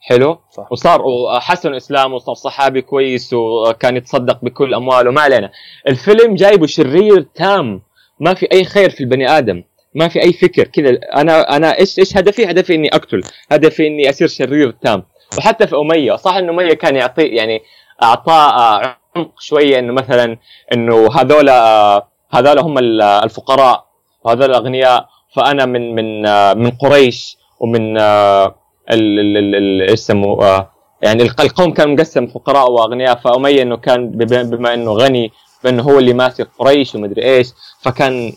حلو؟ 0.00 0.38
صح. 0.50 0.72
وصار 0.72 1.02
وحسن 1.06 1.74
إسلامه 1.74 2.14
وصار 2.14 2.34
صحابي 2.34 2.82
كويس 2.82 3.32
وكان 3.32 3.96
يتصدق 3.96 4.38
بكل 4.44 4.74
أمواله. 4.74 5.10
ما 5.10 5.20
علينا. 5.20 5.50
الفيلم 5.88 6.34
جايبه 6.34 6.66
شرير 6.66 7.20
تام. 7.34 7.82
ما 8.20 8.34
في 8.34 8.52
أي 8.52 8.64
خير 8.64 8.90
في 8.90 9.00
البني 9.00 9.28
آدم. 9.38 9.62
ما 9.94 10.08
في 10.08 10.22
أي 10.22 10.32
فكر 10.32 10.64
كذا. 10.64 10.90
أنا 11.16 11.56
أنا 11.56 11.78
إيش 11.78 11.98
إيش 11.98 12.16
هدفي؟ 12.16 12.50
هدفي 12.50 12.74
إني 12.74 12.88
أقتل، 12.94 13.22
هدفي 13.52 13.86
إني 13.86 14.10
أصير 14.10 14.28
شرير 14.28 14.70
تام، 14.70 15.02
وحتى 15.38 15.66
في 15.66 15.76
أمية. 15.76 16.16
صح 16.16 16.34
إنه 16.34 16.52
أمية 16.52 16.74
كان 16.74 16.96
يعطي 16.96 17.22
يعني 17.22 17.62
اعطاه 18.02 18.48
آه، 18.50 18.96
عمق 19.16 19.40
شوية 19.40 19.78
إنه 19.78 19.92
مثلا 19.92 20.36
إنه 20.72 21.08
هذول 21.16 21.48
آه، 21.48 22.08
هذول 22.30 22.58
هم 22.58 22.78
ال- 22.78 23.02
الفقراء. 23.02 23.84
وهذول 24.24 24.44
الأغنياء. 24.50 25.06
فأنا 25.36 25.66
من 25.66 25.94
من 25.94 26.26
آه، 26.26 26.54
من 26.54 26.70
قريش 26.70 27.36
ومن 27.60 27.98
آه، 27.98 28.54
إيش 28.90 29.90
يسموه 29.92 30.46
آه، 30.46 30.70
يعني 31.02 31.22
الق- 31.22 31.40
القوم 31.40 31.72
كان 31.72 31.94
مقسم 31.94 32.26
فقراء 32.26 32.70
وأغنياء. 32.70 33.16
فأمية 33.18 33.62
إنه 33.62 33.76
كان 33.76 34.10
بما 34.10 34.74
إنه 34.74 34.92
غني 34.92 35.32
بأنه 35.64 35.82
هو 35.82 35.98
اللي 35.98 36.12
ماسك 36.12 36.48
قريش 36.58 36.94
ومدري 36.94 37.22
إيش. 37.24 37.48
فكان 37.82 38.32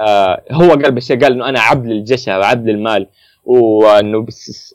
آه 0.00 0.42
هو 0.52 0.70
قال 0.70 0.92
بالشيء 0.92 1.20
قال 1.20 1.32
إنه 1.32 1.48
أنا 1.48 1.60
عبد 1.60 1.86
للجشع 1.86 2.38
وعبد 2.38 2.68
للمال 2.68 3.06
وإنه 3.44 4.26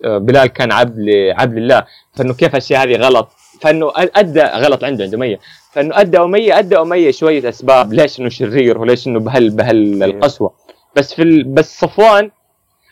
آه، 0.06 0.18
بلال 0.18 0.46
كان 0.48 0.72
عبد 0.72 1.00
عبد 1.38 1.58
لله. 1.58 1.86
فإنه 2.14 2.34
كيف 2.34 2.52
الأشياء 2.52 2.84
هذه 2.84 2.96
غلط؟ 2.96 3.30
فإنه 3.62 3.92
أدى 3.96 4.42
غلط 4.42 4.84
عنده 4.84 5.04
عند 5.04 5.14
اميه 5.14 5.40
فإنه 5.72 6.00
أدى 6.00 6.18
أمية 6.18 6.60
أدى 6.60 6.78
أمية 6.78 7.12
شوية 7.12 7.50
أسباب 7.50 7.94
ليش 7.94 8.20
إنه 8.20 8.30
شرير 8.30 8.78
وليش 8.78 9.08
إنه 9.08 9.20
بهال 9.20 9.50
بهال 9.50 10.04
القسوة. 10.04 10.54
بس 10.96 11.14
في 11.14 11.22
ال... 11.22 11.44
بس 11.44 11.80
صفوان 11.80 12.32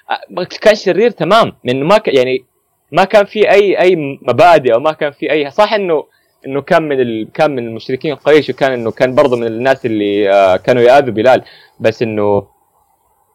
آه، 0.09 0.43
كان 0.43 0.75
شرير 0.75 1.09
تمام. 1.09 1.53
لأنه 1.63 1.85
ما 1.85 1.97
ك... 1.97 2.07
يعني 2.07 2.45
ما 2.91 3.03
كان 3.03 3.25
في 3.25 3.51
أي 3.51 3.79
أي 3.79 3.95
مبادئ 4.21 4.73
أو 4.73 4.79
ما 4.79 4.91
كان 4.91 5.11
في 5.11 5.31
أي 5.31 5.51
صح 5.51 5.73
إنه 5.73 6.03
إنه 6.47 6.61
كان 6.61 6.83
من 6.83 7.01
ال... 7.01 7.29
كان 7.33 7.51
من 7.55 7.67
المشركين 7.67 8.15
قريش 8.15 8.49
وكان 8.49 8.71
إنه 8.71 8.91
كان 8.91 9.15
برضه 9.15 9.37
من 9.37 9.47
الناس 9.47 9.85
اللي 9.85 10.31
آه، 10.33 10.55
كانوا 10.57 10.81
يأذوا 10.81 11.13
بلال. 11.13 11.43
بس 11.79 12.01
إنه 12.01 12.47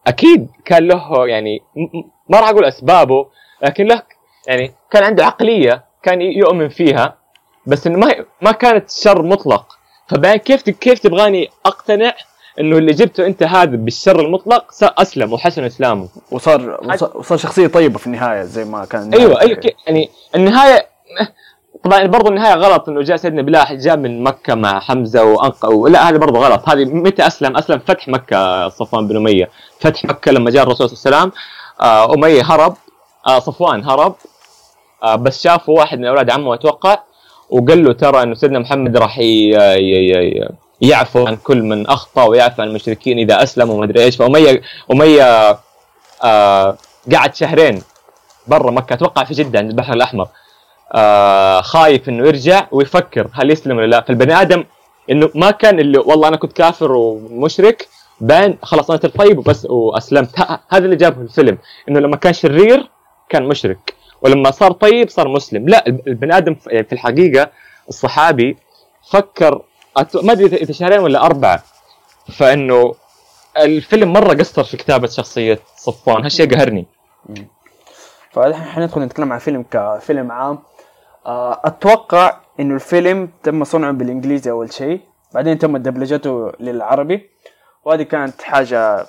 أكيد 0.07 0.47
كان 0.65 0.87
له 0.87 1.27
يعني 1.27 1.61
ما 2.29 2.39
راح 2.39 2.49
أقول 2.49 2.65
أسبابه 2.65 3.27
لكن 3.63 3.85
له 3.87 4.01
يعني 4.47 4.71
كان 4.91 5.03
عنده 5.03 5.25
عقلية 5.25 5.83
كان 6.03 6.21
يؤمن 6.21 6.69
فيها 6.69 7.17
بس 7.65 7.87
إنه 7.87 7.99
ما 7.99 8.15
ما 8.41 8.51
كانت 8.51 8.89
شر 8.91 9.21
مطلق. 9.21 9.65
فبعدين 10.07 10.37
كيف 10.39 10.69
كيف 10.69 10.99
تبغاني 10.99 11.49
أقتنع 11.65 12.13
إنه 12.59 12.77
اللي 12.77 12.91
جبته 12.91 13.25
أنت 13.25 13.43
هذا 13.43 13.75
بالشر 13.75 14.19
المطلق 14.19 14.65
أسلم 14.83 15.33
وحسن 15.33 15.63
إسلامه؟ 15.63 16.07
وصار 16.31 16.79
وصار- 17.15 17.37
شخصية 17.37 17.67
طيبة 17.67 17.97
في 17.97 18.07
النهاية 18.07 18.43
زي 18.43 18.65
ما 18.65 18.85
كان 18.85 19.13
أيوه 19.13 19.41
أيوه 19.41 19.59
يعني 19.87 20.09
النهاية 20.35 20.87
طبعا 21.83 22.07
برضه 22.07 22.29
النهاية 22.29 22.53
غلط 22.53 22.89
إنه 22.89 23.01
جاء 23.01 23.17
سيدنا 23.17 23.41
بلال 23.41 23.79
جاء 23.79 23.97
من 23.97 24.23
مكة 24.23 24.55
مع 24.55 24.79
حمزة 24.79 25.23
وانق 25.23 25.65
لا 25.87 26.09
هذا 26.09 26.17
برضه 26.17 26.39
غلط. 26.39 26.69
هذه 26.69 26.85
متى 26.85 27.27
أسلم؟ 27.27 27.57
أسلم 27.57 27.79
فتح 27.79 28.07
مكة 28.07 28.69
صفوان 28.69 29.07
بن 29.07 29.17
أمية. 29.17 29.49
فتح 29.79 30.05
مكة 30.05 30.31
لما 30.31 30.51
جاء 30.51 30.63
الرسول 30.63 30.89
صلى 30.89 30.97
الله 31.05 31.17
عليه 31.17 31.27
وسلم. 31.27 31.41
آه 31.81 32.13
أمية 32.13 32.43
هرب. 32.45 32.75
آه 33.27 33.39
صفوان 33.39 33.83
هرب. 33.83 34.15
آه 35.03 35.15
بس 35.15 35.43
شافه 35.43 35.71
واحد 35.71 35.99
من 35.99 36.05
أولاد 36.05 36.29
عمه 36.29 36.53
أتوقع 36.53 36.99
وقال 37.49 37.83
له 37.83 37.93
ترى 37.93 38.23
إنه 38.23 38.33
سيدنا 38.33 38.59
محمد 38.59 38.97
راح 38.97 39.19
يعفو 40.81 41.27
عن 41.27 41.35
كل 41.35 41.61
من 41.61 41.87
أخطأ 41.87 42.23
ويعفو 42.23 42.61
عن 42.61 42.67
المشركين 42.67 43.19
إذا 43.19 43.43
أسلموا 43.43 43.75
وما 43.75 43.85
أدري 43.85 44.03
إيش. 44.03 44.15
فأمية 44.15 44.61
أمية 44.91 45.57
آه 46.23 46.77
قعد 47.13 47.35
شهرين 47.35 47.81
برا 48.47 48.71
مكة. 48.71 48.93
أتوقع 48.93 49.23
في 49.23 49.33
جدة 49.33 49.59
عند 49.59 49.69
البحر 49.69 49.93
الأحمر. 49.93 50.27
آه 50.95 51.61
خايف 51.61 52.09
إنه 52.09 52.27
يرجع 52.27 52.67
ويفكر 52.71 53.27
هل 53.33 53.51
يسلم 53.51 53.77
ولا 53.77 53.85
لا. 53.85 54.01
فالبني 54.01 54.41
آدم 54.41 54.63
إنه 55.11 55.29
ما 55.35 55.51
كان 55.51 55.79
اللي 55.79 55.97
والله 55.97 56.27
أنا 56.27 56.37
كنت 56.37 56.53
كافر 56.53 56.91
ومشرك 56.91 57.87
بان 58.21 58.57
خلاص 58.61 58.89
أنا 58.91 58.99
طيب 58.99 59.37
وبس 59.37 59.65
وأسلمت. 59.65 60.39
هذا 60.69 60.85
اللي 60.85 60.95
جابه 60.95 61.21
الفيلم 61.21 61.57
إنه 61.89 61.99
لما 61.99 62.15
كان 62.15 62.33
شرير 62.33 62.89
كان 63.29 63.43
مشرك 63.43 63.93
ولما 64.21 64.51
صار 64.51 64.71
طيب 64.71 65.09
صار 65.09 65.27
مسلم. 65.27 65.69
لا 65.69 65.87
الب- 65.87 66.07
البني 66.07 66.37
آدم 66.37 66.55
في 66.55 66.83
في 66.83 66.93
الحقيقة 66.93 67.49
الصحابي 67.89 68.57
فكر 69.11 69.61
ما 70.23 70.31
أدري 70.31 70.45
اذا 70.57 70.71
شهرين 70.73 70.99
ولا 70.99 71.25
أربعة 71.25 71.63
فإنه 72.37 72.95
الفيلم 73.57 74.13
مرة 74.13 74.33
قصر 74.33 74.63
في 74.63 74.77
كتابة 74.77 75.07
شخصية 75.07 75.59
صفوان. 75.77 76.23
هالشيء 76.23 76.55
قهرني. 76.55 76.85
فالحين 78.31 78.63
حندخل 78.63 79.01
نتكلم 79.01 79.33
عن 79.33 79.39
فيلم 79.39 79.65
كفيلم 79.71 80.31
عام. 80.31 80.59
أتوقع 81.25 82.37
إنه 82.59 82.75
الفيلم 82.75 83.29
تم 83.43 83.63
صنعه 83.63 83.91
بالإنجليزي 83.91 84.51
أول 84.51 84.73
شيء 84.73 85.01
بعدين 85.33 85.57
تم 85.57 85.77
دبلجته 85.77 86.51
للعربي. 86.59 87.29
وهذه 87.85 88.03
كانت 88.03 88.41
حاجة 88.41 89.05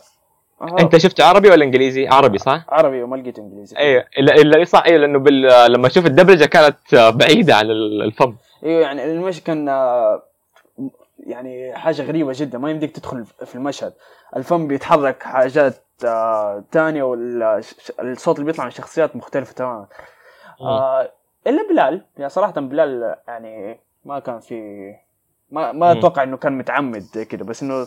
آه، 0.63 0.77
أنت 0.81 0.97
شفت 0.97 1.21
عربي 1.21 1.51
ولا 1.51 1.65
إنجليزي؟ 1.65 2.09
عربي 2.09 2.39
صح؟ 2.39 2.65
عربي 2.69 3.03
وما 3.03 3.17
لقيت 3.17 3.39
إنجليزي. 3.39 3.77
أيوه 3.79 4.05
الا 4.19 4.35
الا 4.35 4.65
صح 4.65 4.83
أيوه 4.87 4.99
لأنه 4.99 5.19
بال... 5.19 5.73
لما 5.73 5.87
أشوف 5.87 6.07
الدبلجة 6.07 6.45
كانت 6.45 6.77
بعيدة 6.95 7.55
عن 7.57 7.65
ال- 7.71 8.03
الفم. 8.03 8.35
أيوه 8.65 8.81
يعني 8.81 9.05
ال 9.05 9.09
animation 9.09 9.43
كان 9.43 9.69
آه، 9.69 10.23
يعني 11.27 11.75
حاجة 11.77 12.03
غريبة 12.03 12.33
جدا. 12.37 12.59
ما 12.59 12.71
يمديك 12.71 12.97
تدخل 12.97 13.25
في 13.45 13.55
المشهد. 13.55 13.93
الفم 14.37 14.67
بيتحرك 14.67 15.23
حاجات 15.23 15.75
آه 16.05 16.65
تانية 16.73 17.03
والصوت 17.03 18.39
اللي 18.39 18.47
بيطلع 18.47 18.65
من 18.65 18.71
الشخصيات 18.71 19.17
مختلفة 19.17 19.53
تماما. 19.53 19.87
آه 20.61 21.11
إلا 21.47 21.69
بلال. 21.69 22.07
يعني 22.17 22.29
صراحة 22.29 22.53
بلال 22.53 23.17
يعني 23.29 23.81
ما 24.05 24.19
كان 24.19 24.41
في 24.41 24.91
ما 25.51 25.73
ما. 25.73 25.93
أتوقع 25.93 26.23
إنه 26.23 26.37
كان 26.37 26.59
متعمد 26.59 27.27
كده 27.31 27.45
بس 27.45 27.63
إنه 27.63 27.87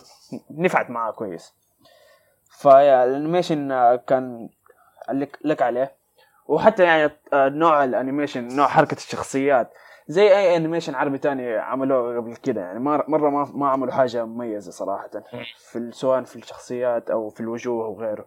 نفعت 0.50 0.90
معاه 0.90 1.10
كويس. 1.12 1.54
ف 2.50 3.04
yeah 3.04 3.22
ال 3.22 3.27
animation 3.27 3.68
كان 4.06 4.48
لك, 5.12 5.38
لك 5.44 5.62
عليه. 5.62 5.94
وحتى 6.46 6.82
يعني 6.82 7.10
آه، 7.32 7.48
نوع 7.48 7.84
ال 7.84 7.91
animation 7.91 8.56
نوع 8.56 8.66
حركة 8.66 8.94
الشخصيات. 8.94 9.72
زي 10.08 10.22
أي 10.36 10.56
animation 10.56 10.94
عربي 10.94 11.18
تاني 11.18 11.56
عملوه 11.56 12.16
قبل 12.16 12.36
كده. 12.36 12.60
يعني 12.60 12.78
مر- 12.78 13.10
مرة 13.10 13.30
ما 13.30 13.50
ما 13.54 13.68
عملوا 13.68 13.92
حاجة 13.92 14.24
مميزة 14.24 14.70
صراحة. 14.70 15.10
في 15.70 15.90
سواء 15.92 16.22
في 16.22 16.36
الشخصيات 16.36 17.10
أو 17.10 17.30
في 17.30 17.40
الوجوه 17.40 17.86
وغيره. 17.88 18.26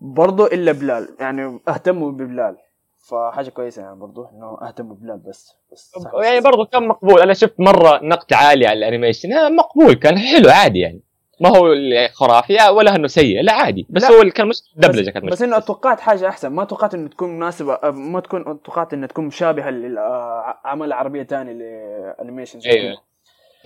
برضو 0.00 0.46
إلا 0.46 0.72
بلال. 0.72 1.16
يعني 1.20 1.60
أهتموا 1.68 2.10
ببلال. 2.12 2.56
فحاجة 3.00 3.50
كويسة 3.50 3.82
يعني 3.82 3.96
برضو 3.96 4.24
إنه 4.24 4.58
اهتموا 4.62 4.94
ببلال 4.94 5.18
بس 5.18 5.52
بس. 5.72 5.92
يعني 6.24 6.40
برضو 6.40 6.64
كان 6.64 6.88
مقبول. 6.88 7.20
أنا 7.20 7.34
شفت 7.34 7.60
مرة 7.60 8.00
نقد 8.02 8.32
عالي 8.32 8.66
على 8.66 8.78
ال 8.78 8.83
animation. 8.83 9.32
آه، 9.32 9.48
مقبول. 9.48 9.94
كان 9.94 10.18
حلو 10.18 10.50
عادي 10.50 10.78
يعني. 10.78 11.00
ما 11.40 11.48
هو 11.48 11.74
خرافي 12.12 12.68
ولا 12.68 12.94
إنه 12.96 13.06
سيء. 13.06 13.42
لا 13.42 13.52
عادي. 13.52 13.86
بس 13.90 14.02
لا. 14.02 14.10
هو 14.10 14.20
اللي 14.20 14.32
كان 14.32 14.48
مش 14.48 14.62
دبلجة 14.76 15.10
كانت 15.10 15.24
بس 15.24 15.42
إنه 15.42 15.58
توقعت 15.58 16.00
حاجة 16.00 16.28
أحسن. 16.28 16.48
ما 16.52 16.64
توقعت 16.64 16.94
إنه 16.94 17.08
تكون 17.08 17.36
مناسبة 17.36 17.74
أه، 17.74 17.90
ما 17.90 18.20
تكون 18.20 18.62
توقعت 18.62 18.92
إنها 18.94 19.08
تكون 19.08 19.24
مشابهة 19.24 19.70
لعمل 19.70 20.92
عربية 20.92 21.22
تاني 21.22 21.54
ل 21.54 21.65
animation 21.65 22.60
أيوه. 22.66 22.98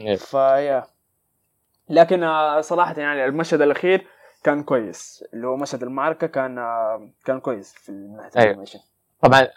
إيه. 0.00 0.16
ف 0.16 0.30
yeah 0.30 0.84
لكن 1.88 2.22
آه، 2.22 2.60
صراحة 2.60 3.00
يعني 3.00 3.24
المشهد 3.24 3.60
الأخير 3.60 4.06
كان 4.44 4.62
كويس. 4.62 5.24
اللي 5.34 5.46
هو 5.46 5.56
مشهد 5.56 5.82
المعركة 5.82 6.26
كان 6.26 6.58
آه، 6.58 7.08
كان 7.24 7.40
كويس 7.40 7.74
في 7.74 7.92
ناحية 7.92 8.30
أيوة. 8.36 8.44
ال 8.44 8.48
animation 8.48 8.78
طبعا 9.24 9.48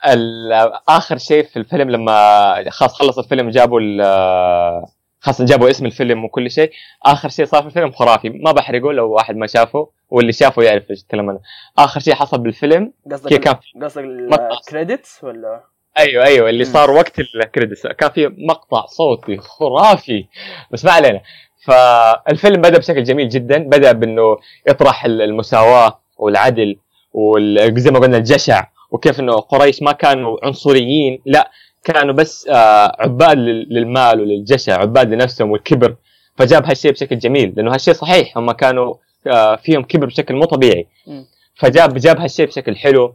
آخر 0.89 1.17
شيء 1.17 1.43
في 1.43 1.57
الفيلم 1.59 1.89
لما 1.91 2.69
خلاص 2.69 2.93
خلص 2.93 3.17
الفيلم 3.19 3.49
جابوا 3.49 3.79
خاصة 5.19 5.45
جابوا 5.45 5.69
اسم 5.69 5.85
الفيلم 5.85 6.25
وكل 6.25 6.51
شيء 6.51 6.71
آخر 7.05 7.29
شيء 7.29 7.45
صار 7.45 7.61
في 7.61 7.67
الفيلم 7.67 7.91
خرافي. 7.91 8.29
ما 8.29 8.51
بحرقه 8.51 8.93
لو 8.93 9.11
واحد 9.11 9.35
ما 9.35 9.47
شافه 9.47 9.89
واللي 10.09 10.31
شافه 10.31 10.63
يعرف 10.63 10.89
إيش 10.91 10.99
اتكلم 11.03 11.29
أنا 11.29 11.39
آخر 11.77 11.99
شيء 11.99 12.13
حصل 12.13 12.37
بالفيلم 12.37 12.93
قصدك 13.11 13.33
كان 13.39 13.55
قصدك. 13.83 14.03
ال 14.51 14.60
credits 14.60 15.23
ولا؟ 15.23 15.61
أيوه 15.99 16.25
أيوه 16.25 16.49
اللي. 16.49 16.65
صار 16.65 16.91
وقت 16.91 17.19
ال 17.19 17.28
credits 17.28 17.87
كان 17.87 18.09
في 18.09 18.27
مقطع 18.37 18.85
صوتي 18.85 19.37
خرافي 19.37 20.25
بس 20.71 20.85
ما 20.85 20.91
علينا. 20.91 21.21
فالفيلم 21.65 22.61
بدأ 22.61 22.77
بشكل 22.77 23.03
جميل 23.03 23.29
جدا. 23.29 23.57
بدأ 23.57 23.91
بأنه 23.91 24.37
يطرح 24.67 25.05
ال- 25.05 25.21
المساواة 25.21 25.99
والعدل 26.17 26.77
وزي 27.13 27.91
ما 27.91 27.99
قلنا 27.99 28.17
الجشع 28.17 28.65
وكيف 28.91 29.19
إنه 29.19 29.33
قريش 29.33 29.81
ما 29.81 29.91
كانوا 29.91 30.37
عنصريين 30.43 31.21
لا 31.25 31.51
كانوا 31.83 32.13
بس 32.13 32.47
آه، 32.47 32.95
عباد 32.99 33.37
لل- 33.37 33.67
للمال 33.69 34.21
وللجشع 34.21 34.81
عباد 34.81 35.13
لنفسهم 35.13 35.51
والكبر. 35.51 35.95
فجاب 36.37 36.65
هالشيء 36.65 36.91
بشكل 36.91 37.17
جميل 37.19 37.53
لأنه 37.57 37.73
هالشيء 37.73 37.93
صحيح 37.93 38.37
هم 38.37 38.51
كانوا 38.51 38.93
آه، 39.27 39.55
فيهم 39.55 39.83
كبر 39.83 40.05
بشكل 40.05 40.35
مو 40.35 40.45
طبيعي. 40.45 40.87
فجاب 41.55 41.97
جاب 41.97 42.19
هالشيء 42.19 42.45
بشكل 42.45 42.75
حلو 42.75 43.13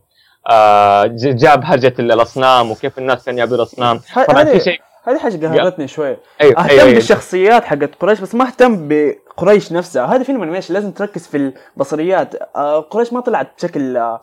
آه، 0.50 1.06
جاب 1.16 1.64
هرجة 1.64 1.94
ال- 1.98 2.12
الأصنام 2.12 2.70
وكيف 2.70 2.98
الناس 2.98 3.24
كانوا 3.24 3.38
يعبدوا 3.38 3.56
الأصنام. 3.56 4.00
طبعا 4.28 4.44
في 4.44 4.50
هذه 4.50 4.58
شيء 4.58 4.80
هذه 5.04 5.18
حاجة 5.18 5.46
قهرتني 5.46 5.88
شوي. 5.88 6.16
أيوه 6.40 6.61
أهتم 6.64 6.70
أيوة. 6.70 6.94
بالشخصيات 6.94 7.64
حقت 7.64 7.90
قريش 8.00 8.20
بس 8.20 8.35
ما 8.35 8.46
أهتم 8.46 8.88
بقريش 8.88 9.72
نفسها. 9.72 10.06
هذا 10.06 10.22
فيلم 10.22 10.42
animation 10.42 10.74
لازم 10.74 10.90
تركز 10.90 11.26
في 11.26 11.52
البصريات. 11.76 12.35
آه، 12.56 12.80
قريش 12.80 13.12
ما 13.12 13.20
طلعت 13.20 13.48
بشكل 13.58 13.96
آه، 13.96 14.20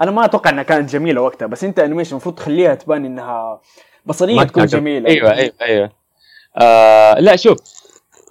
أنا 0.00 0.10
ما 0.10 0.24
أتوقع 0.24 0.50
إنها 0.50 0.62
كانت 0.62 0.90
جميلة 0.90 1.20
وقتها 1.20 1.46
بس 1.46 1.64
أنت 1.64 1.78
animation 1.78 2.10
المفروض 2.10 2.34
تخليها 2.34 2.74
تبان 2.74 3.04
إنها 3.04 3.60
بصرية 4.06 4.42
تكون 4.42 4.66
جميلة. 4.66 5.08
أيوه 5.08 5.32
أيوه 5.34 5.52
أيوه. 5.62 5.90
آه 6.56 7.20
لا 7.20 7.36
شوف 7.36 7.58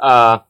آه 0.03 0.45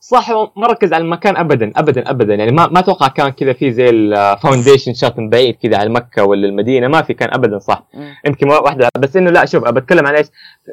صح 0.00 0.30
ما 0.30 0.66
ركز 0.66 0.92
على 0.92 1.04
المكان 1.04 1.36
ابدا 1.36 1.72
ابدا 1.76 2.10
ابدا. 2.10 2.34
يعني 2.34 2.52
ما 2.52 2.66
ما 2.66 2.78
أتوقع 2.78 3.08
كان 3.08 3.28
كذا 3.28 3.52
في 3.52 3.72
زي 3.72 3.90
ال 3.90 3.99
foundation 3.99 4.94
shot 4.94 5.18
من 5.18 5.30
بعيد 5.30 5.56
كذا 5.62 5.76
على 5.76 5.90
مكة 5.90 6.24
ولا 6.24 6.46
المدينة 6.46 6.88
ما 6.88 7.02
في 7.02 7.14
كان 7.14 7.28
ابدا 7.32 7.58
صح. 7.58 7.82
يمكن 8.26 8.48
واحدة 8.48 8.88
بس 8.98 9.16
إنه 9.16 9.30
لا 9.30 9.44
شوف 9.44 9.64
بتكلم 9.68 10.06
عن 10.06 10.14
إيش؟ 10.14 10.26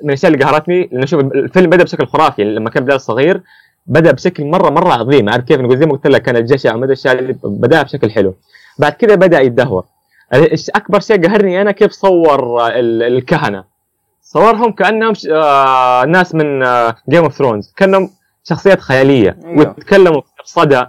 من 0.04 0.10
الأشياء 0.10 0.34
اللي 0.34 0.46
قهرتني 0.46 0.90
لأنه 0.92 1.06
شوف 1.06 1.20
الفيلم 1.20 1.70
بدأ 1.70 1.84
بشكل 1.84 2.08
خرافي. 2.08 2.42
يعني 2.42 2.56
لما 2.56 2.70
كان 2.70 2.86
بلال 2.86 3.02
صغير 3.02 3.42
بدأ 3.88 4.12
بشكل 4.12 4.46
مرة 4.46 4.70
مرة 4.70 4.94
عظيم. 4.94 5.30
عارف 5.30 5.46
كيف؟ 5.46 5.60
نقول 5.60 5.78
زي 5.78 5.86
ما 5.86 5.92
قلت 5.92 6.08
لك 6.08 6.22
كان 6.22 6.36
الجشع 6.36 6.76
ومدى 6.76 6.94
اللي 7.06 7.36
بداها 7.44 7.84
بشكل 7.84 8.12
حلو. 8.12 8.36
بعد 8.80 8.92
كذا 8.92 9.16
بدأ 9.16 9.42
يتدهور 9.42 9.86
أكبر 10.76 11.00
شيء 11.00 11.28
قهرني 11.28 11.62
أنا 11.62 11.72
كيف 11.72 11.92
صور 11.92 12.68
ال- 12.68 13.04
الكهنة. 13.04 13.64
صورهم 14.22 14.72
كأنهم 14.72 15.14
آه 15.32 16.06
ناس 16.06 16.36
من 16.36 16.60
Game 17.10 17.24
of 17.24 17.34
Thrones 17.34 17.74
كأنهم 17.78 18.10
شخصيات 18.44 18.80
خيالية. 18.80 19.38
أيوه. 19.46 19.58
ويتكلموا 19.60 20.22
بصدى 20.44 20.86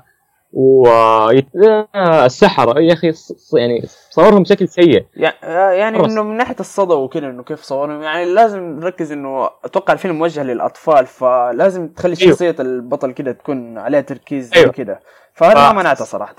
والسحرة 1.95 2.81
يا 2.81 2.93
أخي 2.93 3.13
ص- 3.13 3.33
ص- 3.33 3.55
يعني 3.55 3.83
صورهم 4.11 4.43
بشكل 4.43 4.69
سيء. 4.69 5.05
يعني 5.17 5.99
آه،. 6.01 6.05
إنه 6.05 6.23
من 6.23 6.37
ناحية 6.37 6.57
الصدى 6.61 6.95
وكذا 6.95 7.27
إنه 7.27 7.43
كيف 7.43 7.63
صورهم. 7.63 8.03
يعني 8.03 8.25
لازم 8.25 8.61
نركز 8.81 9.13
إنه 9.13 9.51
أتوقع 9.65 9.93
الفيلم 9.93 10.19
موجه 10.19 10.43
للأطفال 10.43 11.07
فلازم 11.07 11.89
تخلي 11.89 12.17
أيوه. 12.21 12.31
شخصية 12.33 12.57
البطل 12.61 13.13
كذا 13.13 13.33
تكون 13.33 13.79
عليها 13.79 14.01
تركيز 14.01 14.51
أيوه. 14.57 14.73
كذا 14.73 14.99
فهذا 15.35 15.55
ما 15.55 15.73
منعته 15.73 16.05
صراحة. 16.05 16.35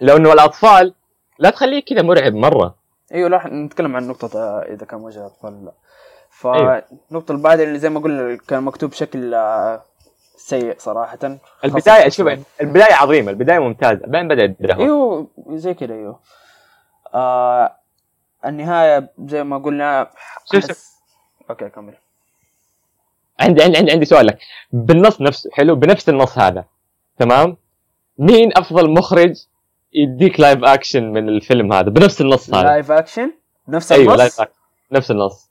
لو 0.00 0.16
انه 0.16 0.32
الأطفال 0.32 0.94
لا 1.38 1.50
تخليه 1.50 1.80
كذا 1.84 2.02
مرعب 2.02 2.34
مرة. 2.34 2.74
أيوه 3.14 3.28
لا 3.28 3.46
نتكلم 3.46 3.96
عن 3.96 4.08
نقطة 4.08 4.38
آه، 4.38 4.62
إذا 4.62 4.86
كان 4.86 5.00
موجه 5.00 5.18
للاطفال 5.18 5.64
لا. 5.64 5.72
أيوه. 6.44 6.80
فالنقطه 7.10 7.32
اللي 7.32 7.42
بعدها 7.42 7.64
اللي 7.64 7.78
زي 7.78 7.88
ما 7.90 8.00
قلنا 8.00 8.38
كان 8.48 8.62
مكتوب 8.62 8.90
بشكل 8.90 9.34
آه، 9.34 9.82
سيء 10.36 10.74
صراحة. 10.78 11.18
البداية 11.64 12.08
شوف 12.08 12.28
البداية 12.60 12.94
عظيمة 12.94 13.30
البداية 13.30 13.58
ممتازة 13.58 14.00
بعدين 14.06 14.28
بدأ 14.28 14.74
أيوه 14.78 15.26
زي 15.48 15.74
كذا 15.74 15.94
أيوه. 15.94 16.20
آه 17.14 17.76
النهاية 18.46 19.08
زي 19.24 19.44
ما 19.44 19.58
قلنا 19.58 20.10
شوف- 20.52 20.64
أحس- 20.72 20.86
أوكي 21.50 21.68
كمل. 21.68 21.94
عندي 23.40 23.62
عندي 23.62 23.76
عندي, 23.78 23.92
عندي 23.92 24.04
سؤال 24.04 24.26
لك. 24.26 24.38
بالنص 24.72 25.20
نفسه 25.20 25.50
حلو 25.52 25.74
بنفس 25.76 26.08
النص 26.08 26.38
هذا 26.38 26.64
تمام؟ 27.18 27.56
مين 28.18 28.50
أفضل 28.56 28.90
مخرج 28.90 29.44
يديك 29.92 30.40
live 30.40 30.64
action 30.64 31.12
من 31.12 31.28
الفيلم 31.28 31.72
هذا 31.72 31.88
بنفس 31.90 32.20
النص 32.20 32.54
هذا. 32.54 32.62
live 32.62 32.90
action 32.90 33.32
نفس 33.68 33.92
أيوه 33.92 34.04
النص؟ 34.14 34.18
live 34.18 34.40
action 34.40 34.54
نفس 34.92 35.10
النص. 35.10 35.50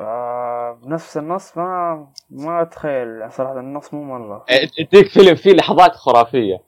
آه 0.00 0.78
بنفس 0.82 1.16
النص؟ 1.16 1.56
ما 1.56 2.06
ما 2.30 2.62
أتخيل 2.62 3.32
صراحة 3.32 3.60
النص 3.60 3.94
مو 3.94 4.04
مرة. 4.04 4.44
يديك 4.78 5.08
فيلم 5.08 5.34
فيه 5.34 5.52
لحظات 5.52 5.96
خرافية. 5.96 6.60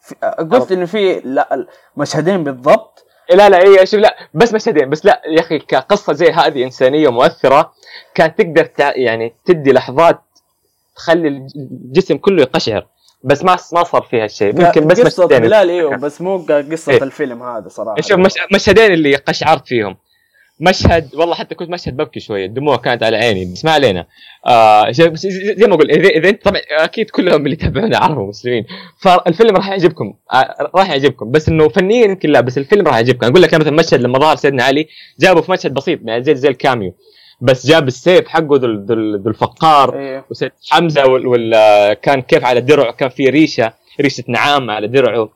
في 0.00 0.14
آه، 0.22 0.30
قلت 0.30 0.72
إنه 0.72 0.84
في 0.84 1.20
لا 1.24 1.66
مشهدين 1.96 2.44
بالضبط. 2.44 3.04
لا 3.34 3.48
لا 3.48 3.62
اي 3.62 3.86
شوف 3.86 4.00
لا 4.00 4.16
بس 4.34 4.54
مشهدين 4.54 4.90
بس 4.90 5.06
لا 5.06 5.22
يا 5.26 5.40
أخي 5.40 5.58
كقصة 5.58 6.12
زي 6.12 6.30
هذه 6.30 6.64
إنسانية 6.64 7.08
مؤثرة 7.08 7.72
كان 8.14 8.34
تقدر 8.34 8.64
تع... 8.64 8.92
يعني 8.96 9.34
تدي 9.44 9.72
لحظات 9.72 10.20
تخلي 10.96 11.28
الجسم 11.28 12.16
كله 12.16 12.42
يقشعر. 12.42 12.86
بس 13.24 13.44
ما 13.44 13.56
ما 13.72 13.84
صار 13.84 14.02
فيها 14.10 14.24
الشيء 14.24 14.60
ممكن 14.60 14.86
بس 14.86 15.00
قصه 15.00 15.26
بلال 15.26 15.70
أيوه 15.70 15.96
بس 15.96 16.20
مو 16.20 16.36
قصة 16.72 16.92
إيه. 16.92 17.02
الفيلم 17.02 17.42
هذا 17.42 17.68
صراحة. 17.68 18.00
شوف 18.00 18.18
مش... 18.18 18.32
مشهدين 18.54 18.92
اللي 18.92 19.14
قشعرت 19.14 19.66
فيهم. 19.66 19.96
مشهد 20.60 21.14
والله 21.14 21.34
حتى 21.34 21.54
كنت 21.54 21.70
مشهد 21.70 21.96
ببكي 21.96 22.20
شوية. 22.20 22.46
الدموع 22.46 22.76
كانت 22.76 23.02
على 23.02 23.16
عيني 23.16 23.52
بس 23.52 23.64
ما 23.64 23.70
علينا. 23.70 24.06
آه 24.46 24.90
زي 24.90 25.08
ما 25.66 25.74
أقول 25.74 25.90
اذا 25.90 26.28
انت 26.28 26.44
طبعا 26.44 26.60
أكيد 26.70 27.10
كلهم 27.10 27.46
اللي 27.46 27.52
يتابعونا 27.52 27.98
عرب 27.98 28.18
ومسلمين 28.18 28.64
فالفيلم 28.98 29.56
راح 29.56 29.68
يعجبكم. 29.68 30.14
آه 30.32 30.70
راح 30.74 30.90
يعجبكم. 30.90 31.30
بس 31.30 31.48
إنه 31.48 31.68
فنيا 31.68 32.04
يمكن 32.04 32.28
لا 32.30 32.40
بس 32.40 32.58
الفيلم 32.58 32.86
راح 32.86 32.94
يعجبكم. 32.94 33.26
أقول 33.26 33.42
لك 33.42 33.54
مثلا 33.54 33.70
مشهد 33.70 34.00
لما 34.00 34.18
ظهر 34.18 34.36
سيدنا 34.36 34.64
علي 34.64 34.88
جابوا 35.20 35.42
في 35.42 35.52
مشهد 35.52 35.74
بسيط 35.74 36.00
يعني 36.04 36.24
زي 36.24 36.34
زي 36.34 36.48
الكاميو. 36.48 36.94
بس 37.40 37.66
جاب 37.66 37.88
السيف 37.88 38.28
حقه 38.28 38.56
ذو 38.56 38.66
ذو- 38.66 39.28
الفقار 39.30 39.98
أيوه 39.98 40.24
وسيد 40.30 40.52
حمزة 40.70 41.06
وال... 41.06 41.26
وال... 41.26 41.52
كان 41.94 42.22
كيف 42.22 42.44
على 42.44 42.60
درعه 42.60 42.92
كان 42.92 43.08
في 43.08 43.26
ريشة 43.28 43.72
ريشة 44.00 44.24
نعام 44.28 44.70
على 44.70 44.86
درعه. 44.86 45.28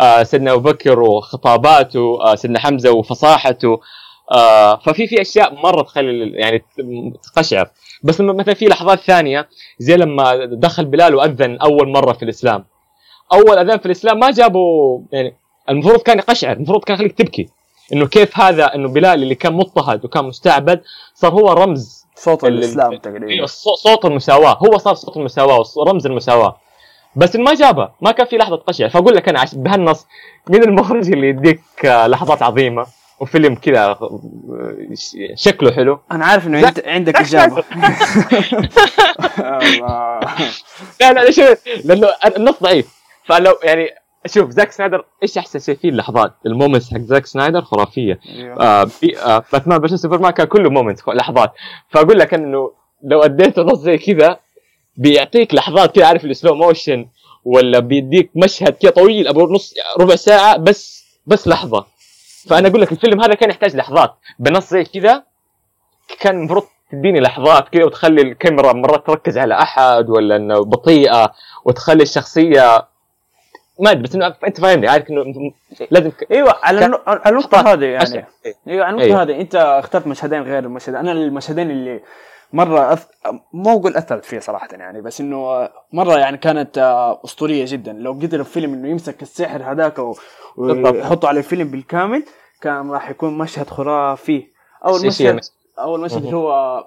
آه 0.00 0.22
سيدنا 0.22 0.52
أبو 0.52 0.60
بكر 0.70 1.00
وخطاباته 1.00 2.18
آه 2.22 2.34
سيدنا 2.34 2.58
حمزة 2.58 2.90
وفصاحته. 2.92 3.80
آه 4.32 4.76
ففي 4.76 5.06
في 5.06 5.20
أشياء 5.20 5.54
مرة 5.54 5.82
تخلي 5.82 6.30
يعني 6.34 6.62
تقشعر. 7.34 7.68
بس 8.02 8.20
لما 8.20 8.32
مثلا 8.32 8.54
في 8.54 8.64
لحظات 8.66 9.00
ثانية 9.00 9.48
زي 9.78 9.96
لما 9.96 10.44
دخل 10.44 10.84
بلال 10.84 11.14
وأذن 11.14 11.56
أول 11.56 11.88
مرة 11.88 12.12
في 12.12 12.22
الإسلام. 12.24 12.64
أول 13.32 13.58
أذان 13.58 13.78
في 13.78 13.86
الإسلام 13.86 14.18
ما 14.18 14.30
جابوا 14.30 15.00
يعني 15.12 15.34
المفروض 15.68 16.00
كان 16.02 16.18
يقشعر 16.18 16.56
المفروض 16.56 16.84
كان 16.84 16.94
يخليك 16.94 17.12
تبكي. 17.12 17.48
إنه 17.92 18.06
كيف 18.06 18.40
هذا 18.40 18.74
إنه 18.74 18.88
بلال 18.88 19.22
اللي 19.22 19.34
كان 19.34 19.52
مضطهد 19.52 20.04
وكان 20.04 20.24
مستعبد 20.24 20.82
صار 21.14 21.32
هو 21.32 21.52
رمز 21.52 22.06
صوت 22.16 22.44
ال- 22.44 22.58
الإسلام 22.58 22.96
تقريبا. 22.96 23.46
صو- 23.46 23.74
صوت 23.74 24.04
المساواة 24.04 24.56
هو 24.58 24.78
صار 24.78 24.94
صوت 24.94 25.16
المساواة 25.16 25.64
ورمز 25.76 26.06
المساواة. 26.06 26.56
بس 27.16 27.36
ما 27.36 27.54
جابها 27.54 27.92
ما 28.00 28.10
كان 28.12 28.26
في 28.26 28.36
لحظة 28.36 28.56
قشع 28.56 28.88
فأقول 28.88 29.14
لك 29.16 29.28
أنا. 29.28 29.44
بهالنص 29.52 30.06
مين 30.48 30.62
المخرج 30.62 31.12
اللي 31.12 31.28
يديك 31.28 31.60
آه، 31.84 32.06
لحظات 32.06 32.42
عظيمة 32.42 32.86
وفيلم 33.20 33.54
كذا 33.54 33.84
آه، 33.84 34.76
شكله 35.34 35.72
حلو. 35.72 36.00
أنا 36.12 36.24
عارف 36.24 36.46
إنه 36.46 36.68
انت 36.68 36.82
عندك 36.86 37.16
إجابة. 37.16 37.64
لا 41.00 41.12
لا 41.12 41.24
ليش 41.24 41.40
لأنه 41.84 42.08
النص 42.36 42.54
ضعيف. 42.62 42.86
فلو 43.24 43.58
يعني 43.62 43.90
شوف 44.26 44.50
زاك 44.50 44.72
سنايدر 44.72 45.04
إيش 45.22 45.38
أحسن 45.38 45.58
شيء 45.58 45.76
فيه 45.76 45.88
اللحظات؟ 45.88 46.32
ال 46.46 46.52
moments 46.52 46.94
حق 46.94 47.00
زاك 47.00 47.26
سنايدر 47.26 47.62
خرافية. 47.62 48.20
أيوه. 48.28 48.60
آه 48.60 48.90
آه 49.18 49.44
Batman 49.52 49.80
versus 49.80 50.02
Superman 50.02 50.30
كان 50.30 50.46
كله 50.46 50.70
moment 50.70 51.08
لحظات. 51.08 51.52
فأقول 51.88 52.18
لك 52.18 52.34
إنه 52.34 52.72
لو 53.02 53.22
أديت 53.22 53.58
نص 53.58 53.78
زي 53.78 53.98
كذا 53.98 54.38
بيعطيك 54.96 55.54
لحظات 55.54 55.94
كذا 55.94 56.06
عارف 56.06 56.24
ال 56.24 56.30
slow 56.30 56.54
motion 56.54 57.06
ولا 57.44 57.78
بيديك 57.78 58.30
مشهد 58.34 58.72
كذا 58.72 58.90
طويل 58.90 59.28
أبو 59.28 59.54
نص 59.54 59.74
ربع 60.00 60.14
ساعة 60.16 60.56
بس 60.56 61.04
بس 61.26 61.48
لحظة. 61.48 61.86
فأنا 62.48 62.68
أقول 62.68 62.80
لك 62.80 62.92
الفيلم 62.92 63.20
هذا 63.20 63.34
كان 63.34 63.50
يحتاج 63.50 63.76
لحظات. 63.76 64.14
بنص 64.38 64.70
زي 64.70 64.84
كذا 64.84 65.22
كان 66.20 66.38
المفروض 66.38 66.62
تديني 66.92 67.20
لحظات 67.20 67.68
كذا 67.68 67.84
وتخلي 67.84 68.22
الكاميرا 68.22 68.72
مرات 68.72 69.06
تركز 69.06 69.38
على 69.38 69.54
أحد 69.54 70.10
ولا 70.10 70.36
إنه 70.36 70.64
بطيئة 70.64 71.32
وتخلي 71.64 72.02
الشخصية 72.02 72.89
ما 73.80 73.90
أدري 73.90 74.02
بس 74.02 74.14
إنه 74.14 74.34
انت 74.46 74.60
فاهمني 74.60 74.88
عارف 74.88 75.10
إنه 75.10 75.52
لازم 75.90 76.10
ك... 76.10 76.26
أيوه 76.30 76.54
على 76.62 76.98
على 77.06 77.20
النقطة 77.26 77.72
هذه 77.72 77.84
يعني. 77.84 78.02
أشياء. 78.02 78.28
أيوه 78.68 78.84
على 78.84 78.94
النقطة 78.94 79.06
أيوه. 79.06 79.22
هذه 79.22 79.40
أنت 79.40 79.54
اخترت 79.54 80.06
مشهدين 80.06 80.42
غير 80.42 80.64
المشهد. 80.64 80.94
أنا 80.94 81.12
المشهدين 81.12 81.70
اللي 81.70 82.00
مرة 82.52 82.92
أث... 82.92 83.06
مو 83.52 83.78
أقول 83.78 83.96
أثرت 83.96 84.24
فيه 84.24 84.38
صراحة 84.38 84.68
يعني 84.72 85.00
بس 85.00 85.20
إنه 85.20 85.68
مرة 85.92 86.18
يعني 86.18 86.36
كانت 86.36 86.78
آه، 86.78 87.20
أسطورية 87.24 87.64
جدا. 87.68 87.92
لو 87.92 88.12
قدر 88.12 88.40
الفيلم 88.40 88.74
إنه 88.74 88.88
يمسك 88.88 89.22
السحر 89.22 89.62
هذاك 89.62 89.98
و-. 89.98 90.14
ويحطه 90.56 91.28
على 91.28 91.38
الفيلم 91.38 91.70
بالكامل 91.70 92.24
كان 92.60 92.90
راح 92.90 93.10
يكون 93.10 93.38
مشهد 93.38 93.68
خرافي. 93.68 94.46
أول 94.84 95.06
مشهد 95.06 95.40
أول 95.78 96.00
مشهد 96.00 96.34
هو 96.34 96.84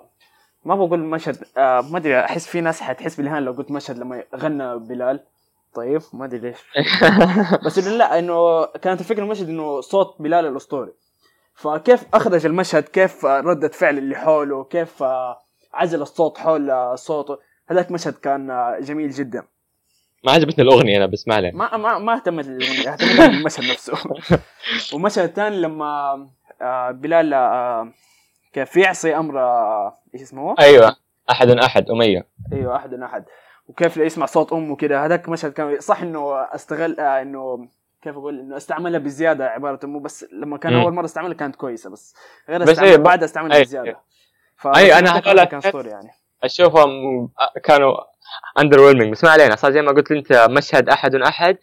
ما 0.66 0.76
بقول 0.76 1.00
مشهد 1.00 1.38
آه 1.58 1.82
ما 1.82 1.98
أدري 1.98 2.20
أحس 2.20 2.48
في 2.48 2.62
ناس 2.62 2.82
حتحس 2.82 3.16
بالاهانه 3.16 3.40
لو 3.40 3.52
قلت 3.52 3.72
مشهد 3.72 3.98
لما 3.98 4.24
غنى 4.36 4.78
بلال. 4.78 5.20
طيب 5.76 6.02
ما 6.14 6.26
أدري 6.26 6.40
ليش. 6.40 6.58
بس 7.66 7.78
إنه 7.78 7.98
لا 7.98 8.20
إنه 8.20 8.66
كانت 8.66 9.02
الفكرة 9.02 9.24
المشهد 9.24 9.50
إنه 9.50 9.82
صوت 9.82 10.16
بلال 10.20 10.46
الأسطوري. 10.46 10.94
فكيف 11.56 12.04
أخرج 12.14 12.46
المشهد؟ 12.46 12.84
كيف 12.84 13.26
ردة 13.26 13.68
فعل 13.68 13.98
اللي 13.98 14.16
حوله؟ 14.16 14.64
كيف 14.64 15.04
عزل 15.74 16.02
الصوت 16.02 16.38
حول 16.38 16.98
صوته 16.98 17.38
هذاك 17.68 17.92
مشهد 17.92 18.14
كان 18.14 18.76
جميل 18.82 19.10
جدا. 19.10 19.44
ما 20.24 20.32
عجبتني 20.32 20.64
الأغنية 20.64 20.98
أنا 20.98 21.06
بس 21.06 21.28
ما 21.28 21.36
عليه 21.36 21.52
ما 21.52 21.78
ما 21.78 22.00
ما 22.00 22.16
اهتمت 22.16 22.46
للأغنية 22.46 22.94
اهتمت 22.94 23.30
بالمشهد 23.30 23.64
نفسه. 23.72 23.94
والمشهد 24.94 25.24
الثاني 25.24 25.58
لما 25.58 26.28
آه، 26.62 26.92
بلال 26.92 27.34
آه، 27.34 27.92
كيف 28.54 28.78
يعصي 28.78 29.16
أمر 29.16 29.40
آه، 29.40 29.98
إيش 30.14 30.22
اسمه؟ 30.22 30.56
أيوه 30.60 30.96
أحد 31.32 31.50
أحد 31.50 31.90
أمية. 31.90 32.28
أيوه 32.54 32.76
أحد 32.76 32.94
أحد. 32.94 33.26
وكيف 33.67 33.97
يسمع 33.97 34.26
صوت 34.26 34.54
أمه 34.54 34.76
كذا 34.76 35.06
هذاك 35.06 35.30
مشهد 35.30 35.52
كان 35.54 35.80
صح 35.80 36.02
إنه 36.02 36.41
أستغل 36.56 36.99
آه 36.99 37.21
إنه 37.21 37.67
كيف 38.02 38.17
أقول؟ 38.17 38.39
إنه 38.39 38.58
استعملها 38.58 38.99
بزيادة 38.99 39.45
عبارة 39.47 39.80
أمه 39.84 39.99
بس 39.99 40.26
لما 40.32 40.58
كان. 40.58 40.73
أول 40.73 40.93
مرة 40.93 41.06
استعملها 41.06 41.34
كانت 41.34 41.56
كويسة 41.56 41.89
بس 41.89 42.15
غير 42.49 42.62
بس 42.63 42.69
استعمل 42.69 42.89
إيه، 42.89 42.97
بعد 42.97 43.23
استعملها 43.23 43.58
إيه، 43.58 43.63
بزيادة. 43.63 43.99
أي، 44.76 44.99
أنا 44.99 45.08
فهذاك 45.12 45.28
هذول- 45.28 45.43
كان 45.43 45.58
اسطوري 45.60 45.89
يعني. 45.89 46.10
أشوفهم 46.43 46.89
كانوا 47.63 47.93
اندر 48.60 48.80
ويلمنج 48.82 49.12
بس 49.12 49.23
ما 49.23 49.30
علينا 49.30 49.56
صار 49.56 49.71
زي 49.71 49.82
ما 49.82 49.91
قلت 49.91 50.12
أنت 50.12 50.47
مشهد 50.49 50.89
أحد 50.89 51.15
أحد 51.15 51.58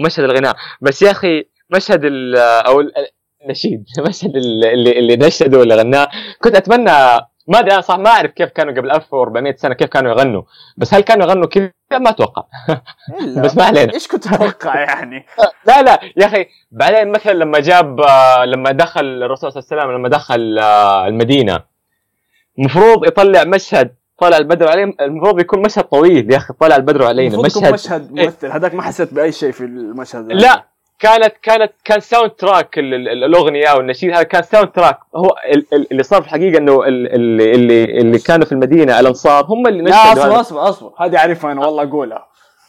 ومشهد 0.00 0.24
الغناء. 0.24 0.56
بس 0.80 1.02
يا 1.02 1.10
أخي 1.10 1.44
مشهد 1.70 2.04
ال 2.04 2.36
أو 2.36 2.80
ال- 2.80 2.92
النشيد 3.42 3.84
مشهد 4.08 4.36
ال- 4.36 4.64
اللي 4.64 4.98
اللي 4.98 5.16
نشدوا 5.16 5.60
واللي 5.60 5.74
غناه 5.74 6.08
كنت 6.42 6.54
أتمنى 6.54 6.90
ما 7.48 7.58
أدري 7.58 7.72
أنا 7.72 7.80
صح 7.80 7.98
ما 7.98 8.10
أعرف 8.10 8.30
كيف 8.30 8.48
كانوا 8.50 8.72
قبل 8.74 8.90
1400 8.90 9.54
سنة 9.56 9.74
كيف 9.74 9.88
كانوا 9.88 10.10
يغنوا. 10.12 10.42
بس 10.76 10.94
هل 10.94 11.00
كانوا 11.00 11.26
يغنوا 11.26 11.46
كذا؟ 11.46 11.70
ما 11.92 12.10
أتوقع. 12.10 12.42
بس 13.36 13.56
ما 13.56 13.64
علينا. 13.64 13.94
إيش 13.94 14.08
كنت 14.08 14.28
تتوقع 14.28 14.80
يعني؟ 14.88 15.26
لا 15.66 15.82
لا. 15.82 16.00
يا 16.16 16.26
أخي 16.26 16.46
بعدين 16.70 17.12
مثلا 17.12 17.32
لما 17.32 17.60
جاب 17.60 18.00
لما 18.44 18.70
دخل 18.72 19.00
الرسول 19.22 19.52
صلى 19.52 19.60
الله 19.62 19.72
عليه 19.72 19.82
وسلم 19.82 19.98
لما 19.98 20.08
دخل 20.08 20.58
آه، 20.58 21.06
المدينة 21.08 21.60
المفروض 22.58 23.06
يطلع 23.06 23.44
مشهد 23.44 23.94
طلع 24.18 24.36
البدر 24.36 24.68
عليهم. 24.68 24.94
المفروض 25.00 25.40
يكون 25.40 25.62
مشهد 25.62 25.84
طويل 25.84 26.32
يا 26.32 26.36
أخي 26.36 26.52
طلع 26.60 26.76
البدر 26.76 27.04
علينا. 27.06 27.38
مشهد 27.38 27.72
مشهد 27.72 28.12
ممثل. 28.12 28.50
هذاك 28.50 28.74
ما 28.74 28.82
حسيت 28.82 29.14
بأي 29.14 29.32
شيء 29.32 29.52
في 29.52 29.60
المشهد. 29.64 30.32
لا. 30.32 30.75
كانت 30.98 31.34
كانت 31.42 31.72
كان 31.84 32.00
soundtrack 32.00 32.78
ال- 32.78 32.94
ال- 32.94 33.24
الأغنية 33.24 33.72
والنشيد 33.72 34.10
هذا 34.10 34.22
كان 34.22 34.42
soundtrack 34.42 34.98
هو 35.16 35.36
ال- 35.54 35.66
ال- 35.74 35.86
اللي 35.92 36.02
صار 36.02 36.20
في 36.22 36.26
الحقيقة 36.28 36.58
إنه 36.58 36.84
ال- 36.84 37.14
اللي 37.14 37.52
اللي 37.54 37.84
اللي 37.84 38.18
كانوا 38.18 38.46
في 38.46 38.52
المدينة 38.52 39.00
الأنصار 39.00 39.44
هم 39.44 39.66
اللي 39.66 39.82
لا 39.82 39.90
نشدوا 40.12 40.22
أصبر. 40.22 40.40
أصبر 40.40 40.68
أصبر. 40.68 40.92
هذه 40.98 41.18
أعرفها 41.18 41.52
أنا 41.52 41.66
والله 41.66 41.82
أقولها. 41.82 42.26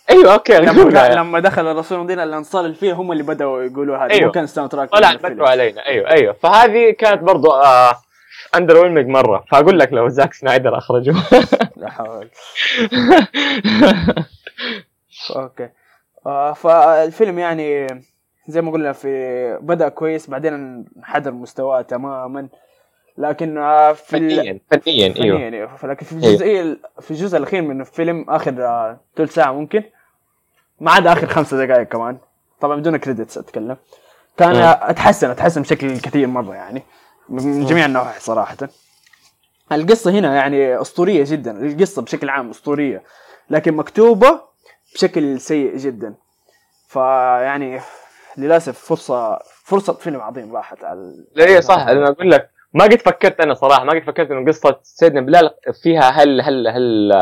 أيوه 0.09 0.33
okay 0.33 0.57
لما. 0.57 1.09
لما 1.15 1.39
دخل 1.39 1.67
الرسول 1.71 1.97
المدينة 1.97 2.23
الأنصار 2.23 2.65
اللي 2.65 2.75
فيها 2.75 2.93
هم 2.93 3.11
اللي 3.11 3.23
بدأوا 3.23 3.63
يقولوا 3.63 3.97
هذا. 3.97 4.25
مو 4.25 4.31
كان 4.31 4.47
soundtrack 4.47 4.89
طلع. 4.89 5.11
البدر 5.11 5.45
علينا. 5.45 5.87
أيوه 5.87 6.09
أيوه. 6.09 6.33
فهذه 6.33 6.91
كانت 6.91 7.21
برضو 7.23 7.51
آه 7.51 7.91
underwhelming 8.55 9.07
مرة. 9.07 9.45
فأقول 9.51 9.79
لك 9.79 9.93
لو 9.93 10.07
زاك 10.07 10.33
سنايدر 10.33 10.77
اخرجوه 10.77 11.15
لا 11.77 11.89
حول. 11.89 12.29
okay. 15.35 15.69
آه 16.25 16.53
فالفيلم 16.53 17.39
يعني 17.39 17.87
زي 18.47 18.61
ما 18.61 18.71
قلنا 18.71 18.93
في 18.93 19.57
بدأ 19.61 19.89
كويس 19.89 20.29
بعدين 20.29 20.53
انحدر 20.97 21.31
مستواه 21.31 21.81
تماما. 21.81 22.47
لكن 23.17 23.57
آه 23.57 23.93
في 23.93 24.17
ال- 24.17 24.29
فنيا 24.29 24.59
فنيا 24.71 25.05
أيوه. 25.23 25.37
فنيا 25.37 25.49
أيوه. 25.49 25.69
لكن 25.83 26.05
في 26.05 26.11
الجزئيه 26.11 26.77
في 27.01 27.11
الجزء 27.11 27.37
الأخير 27.37 27.61
من 27.61 27.81
الفيلم 27.81 28.25
آخر 28.29 28.65
آه، 28.65 28.99
ثلث 29.15 29.33
ساعة 29.33 29.51
ممكن 29.51 29.83
ما 30.79 30.91
عدا 30.91 31.11
آخر 31.13 31.27
خمسة 31.27 31.65
دقائق 31.65 31.87
كمان. 31.87 32.17
طبعا 32.61 32.75
بدون 32.79 32.97
كريدتس 32.97 33.37
أتكلم. 33.37 33.77
كان. 34.37 34.55
آه، 34.55 34.89
أتحسن 34.89 35.29
أتحسن 35.29 35.61
بشكل 35.61 35.97
كثير 35.99 36.27
مرة 36.27 36.55
يعني 36.55 36.83
من 37.29 37.65
جميع 37.65 37.85
النواحي 37.85 38.19
صراحة. 38.19 38.57
القصة 39.71 40.11
هنا 40.11 40.35
يعني 40.35 40.81
أسطورية 40.81 41.23
جدا 41.27 41.51
القصة 41.65 42.01
بشكل 42.01 42.29
عام 42.29 42.49
أسطورية 42.49 43.03
لكن 43.49 43.73
مكتوبة 43.75 44.41
بشكل 44.93 45.39
سيء 45.41 45.77
جدا. 45.77 46.13
فيعني 46.87 47.79
للأسف 48.37 48.79
فرصه 48.79 49.39
فرصة 49.65 49.93
فيلم 49.93 50.21
عظيم 50.21 50.55
راحت 50.55 50.83
على 50.83 51.13
لا 51.35 51.45
هي 51.45 51.61
صح. 51.61 51.77
أنا 51.77 52.09
أقول 52.09 52.31
لك 52.31 52.49
ما 52.73 52.83
قد 52.83 52.99
فكرت 52.99 53.39
أنا 53.39 53.53
صراحة 53.53 53.83
ما 53.83 53.93
قد 53.93 54.03
فكرت 54.03 54.31
انه 54.31 54.45
قصة 54.47 54.79
سيدنا 54.83 55.21
بلال 55.21 55.49
فيها 55.83 56.09
هل 56.09 56.41
هل 56.41 56.67
هل 56.67 57.13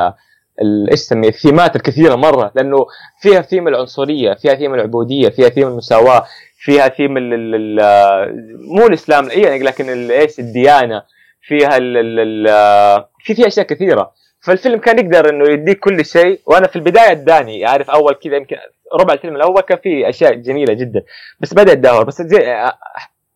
إيش 0.92 1.00
تسميه 1.02 1.28
الثيمات 1.30 1.76
الكثيرة 1.76 2.16
مرة 2.16 2.52
لأنه 2.56 2.86
فيها 3.22 3.42
ثيم 3.42 3.68
العنصرية 3.68 4.34
فيها 4.34 4.56
ثيم 4.56 4.74
العبودية 4.74 5.30
فيها 5.30 5.50
ثيم 5.50 5.68
المساواة 5.68 6.26
فيها 6.58 6.88
ثيم 6.88 7.18
ال 7.18 7.34
ال 7.34 7.56
ال 7.56 8.78
مو 8.80 8.88
الإسلام 8.88 9.30
يعني 9.30 9.60
لكن 9.60 10.12
إيش 10.12 10.40
الديانة 10.40 11.04
فيها 11.42 11.78
ال 11.78 11.98
ال 11.98 12.20
ال 12.20 13.06
في 13.26 13.36
فيها 13.36 13.48
أشياء 13.48 13.66
كثيرة. 13.66 14.12
فالفيلم 14.46 14.80
كان 14.80 15.00
يقدر 15.00 15.30
إنه 15.30 15.50
يديك 15.50 15.80
كل 15.80 16.06
شيء 16.06 16.42
وأنا 16.46 16.68
في 16.68 16.76
البداية 16.76 17.12
أداني 17.12 17.66
عارف 17.66 17.90
أول 17.90 18.14
كذا 18.14 18.36
يمكن 18.36 18.56
ربع 19.00 19.14
الفيلم 19.14 19.36
الأول 19.36 19.62
كان 19.62 19.78
فيه 19.78 20.10
أشياء 20.10 20.34
جميلة 20.34 20.74
جدا 20.74 21.04
بس 21.40 21.54
بدأ 21.54 21.72
يتدهور 21.72 22.04
بس 22.04 22.22
زي 22.22 22.72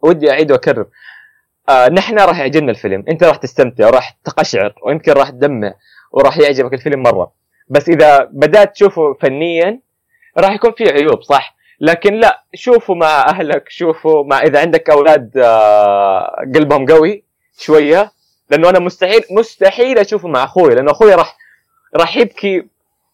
ودي 0.01 0.31
أعيد 0.31 0.51
وأكرر. 0.51 0.85
آه 1.69 1.89
نحن 1.89 2.19
راح 2.19 2.39
يعجبنا 2.39 2.71
الفيلم 2.71 3.03
أنت 3.09 3.23
راح 3.23 3.35
تستمتع 3.35 3.87
وراح 3.87 4.17
تقشعر 4.23 4.73
ويمكن 4.85 5.11
راح 5.11 5.29
تدمع 5.29 5.73
وراح 6.11 6.37
يعجبك 6.37 6.73
الفيلم 6.73 7.03
مرة. 7.03 7.31
بس 7.69 7.89
إذا 7.89 8.29
بدأت 8.31 8.73
تشوفه 8.73 9.13
فنيا 9.21 9.79
راح 10.37 10.51
يكون 10.51 10.71
فيه 10.71 10.91
عيوب 10.91 11.21
صح؟ 11.23 11.55
لكن 11.81 12.13
لا 12.13 12.43
شوفوا 12.53 12.95
مع 12.95 13.25
أهلك 13.27 13.69
شوفوا 13.69 14.23
مع 14.23 14.41
إذا 14.41 14.59
عندك 14.59 14.89
أولاد 14.89 15.37
آه 15.37 16.35
قلبهم 16.55 16.85
قوي 16.85 17.23
شوية 17.57 18.11
لأنه 18.49 18.69
أنا 18.69 18.79
مستحيل 18.79 19.21
مستحيل 19.31 19.99
أشوفه 19.99 20.27
مع 20.27 20.43
أخوي 20.43 20.75
لأنه 20.75 20.91
أخوي 20.91 21.13
راح 21.13 21.37
راح 21.95 22.17
يبكي 22.17 22.65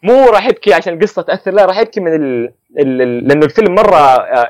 مو 0.04 0.26
راح 0.30 0.46
يبكي 0.46 0.74
عشان 0.74 0.94
القصة 0.94 1.22
تأثر 1.22 1.52
لا 1.52 1.66
راح 1.66 1.78
يبكي 1.78 2.00
من 2.00 2.16
ال... 2.16 2.54
ال... 2.80 3.28
لأنه 3.28 3.46
الفيلم 3.46 3.76
مرة 3.76 3.98
آه، 3.98 4.50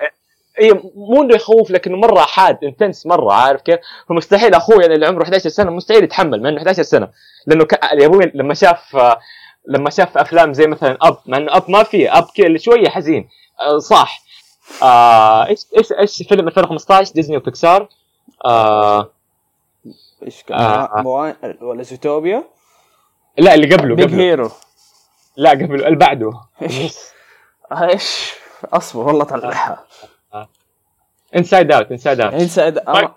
إي 0.62 0.74
مو 0.96 1.24
إنه 1.24 1.36
يخوف 1.36 1.72
لكنه 1.72 1.98
مرة 1.98 2.20
حاد 2.20 2.64
إنتنس 2.64 3.06
مرة 3.06 3.34
عارف 3.34 3.62
كيف؟ 3.62 3.80
فمستحيل 4.10 4.54
أخوي 4.54 4.82
يعني 4.82 4.96
اللي 4.96 5.06
عمره 5.06 5.24
11 5.24 5.50
سنة 5.50 5.72
مستحيل 5.72 6.04
يتحمل 6.04 6.42
مع 6.44 6.50
إنه 6.50 6.58
11 6.58 6.84
سنة. 6.84 7.08
لأنه 7.48 7.66
ك... 7.66 7.74
أبوي 7.84 8.32
لما 8.34 8.54
شاف 8.54 8.96
آه، 8.96 9.20
لما 9.68 9.90
شاف 9.90 10.18
أفلام 10.18 10.54
زي 10.54 10.68
مثلا 10.68 10.98
Up 11.02 11.18
مع 11.26 11.38
إنه 11.38 11.56
Up 11.58 11.64
ما 11.72 11.84
فيه 11.84 12.18
Up 12.18 12.28
شوية 12.58 12.90
حزين 12.90 13.30
آه، 13.62 13.78
صح 13.78 14.22
آه، 14.84 15.48
إيش 15.48 15.60
إيش 15.78 15.92
إيش 15.92 16.24
فيلم 16.30 16.48
2015 16.48 17.14
ديزني 17.14 17.38
وبيكسار. 17.38 17.88
آه 18.46 19.12
إيش 20.24 20.44
كان؟ 20.44 20.58
آه. 20.58 21.02
موان 21.02 21.36
ولا 21.62 21.84
زوتوبيا؟ 21.84 22.44
لا 23.38 23.54
اللي 23.54 23.76
قبله 23.76 23.96
Big 23.96 24.06
قبله. 24.06 24.24
Hero 24.24 24.52
لا 25.38 25.50
قبله 25.50 25.88
اللي 25.88 25.98
بعده. 25.98 26.32
إيش؟ 26.62 26.98
إيش؟ 27.72 28.34
أصبر 28.74 29.08
والله 29.08 29.24
طلعها. 29.24 29.86
Inside 31.36 31.72
Out 31.72 31.92
Inside 31.92 32.22
Out 32.22 32.34
انسى 32.34 32.72
ما, 32.88 33.12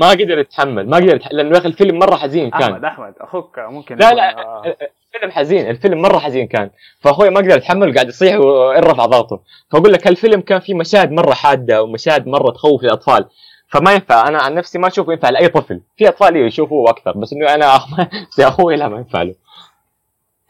ما 0.00 0.10
قدر 0.10 0.38
يتحمل 0.38 0.88
ما 0.88 0.96
قدر 0.96 1.14
يتحمل 1.16 1.36
لأنه 1.36 1.54
يا 1.54 1.58
أخي 1.58 1.68
الفيلم 1.68 1.98
مرة 1.98 2.16
حزين 2.16 2.50
كان. 2.50 2.62
أحمد 2.62 2.84
أحمد 2.84 3.14
أخوك 3.20 3.58
ممكن 3.58 3.96
لا 3.96 4.12
لا 4.14 4.38
آه، 4.38 4.76
الفيلم 5.14 5.32
حزين 5.32 5.70
الفيلم 5.70 6.02
مرة 6.02 6.18
حزين 6.18 6.46
كان. 6.46 6.70
فأخوي 7.00 7.30
ما 7.30 7.40
قدر 7.40 7.56
يتحمل 7.56 7.94
قاعد 7.94 8.08
يصيح 8.08 8.36
ويرفع 8.36 9.06
ضغطه. 9.06 9.40
فأقول 9.70 9.92
لك 9.92 10.06
الفيلم 10.06 10.40
كان 10.40 10.60
فيه 10.60 10.74
مشاهد 10.74 11.12
مرة 11.12 11.34
حادة 11.34 11.82
ومشاهد 11.82 12.26
مرة 12.26 12.50
تخوف 12.50 12.84
الاطفال 12.84 13.28
فما 13.68 13.92
ينفع. 13.92 14.28
أنا 14.28 14.38
عن 14.38 14.54
نفسي 14.54 14.78
ما 14.78 14.88
اشوفه 14.88 15.12
ينفع 15.12 15.30
لأي 15.30 15.48
طفل. 15.48 15.80
في 15.96 16.08
أطفال 16.08 16.36
يشوفوه 16.36 16.90
أكثر 16.90 17.18
بس 17.18 17.32
إنه 17.32 17.54
أنا 17.54 17.78
زي 18.36 18.44
أخوي 18.44 18.76
لا 18.76 18.88
ما 18.88 18.96
ينفع 18.96 19.22
له. 19.22 19.34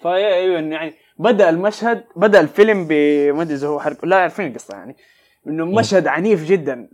فا 0.01 0.15
أيوه 0.15 0.61
يعني 0.61 0.95
بدأ 1.19 1.49
المشهد 1.49 2.05
بدأ 2.17 2.41
الفيلم 2.41 2.87
ب 2.89 2.93
ما 3.35 3.43
أدري 3.43 3.55
إذا 3.55 3.69
هو 3.69 3.81
حرب 3.81 4.05
لا 4.05 4.17
عارفين 4.17 4.47
القصة 4.47 4.77
يعني. 4.77 4.97
إنه 5.47 5.65
مشهد 5.65 6.07
عنيف 6.07 6.45
جدا. 6.45 6.89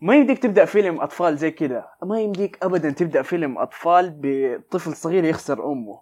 ما 0.00 0.16
يمديك 0.16 0.38
تبدأ 0.38 0.64
فيلم 0.64 1.00
أطفال 1.00 1.36
زي 1.36 1.50
كذا 1.50 1.84
ما 2.02 2.20
يمديك 2.20 2.58
ابدا 2.62 2.90
تبدأ 2.90 3.22
فيلم 3.22 3.58
أطفال 3.58 4.14
بطفل 4.22 4.96
صغير 4.96 5.24
يخسر 5.24 5.64
أمه. 5.72 6.00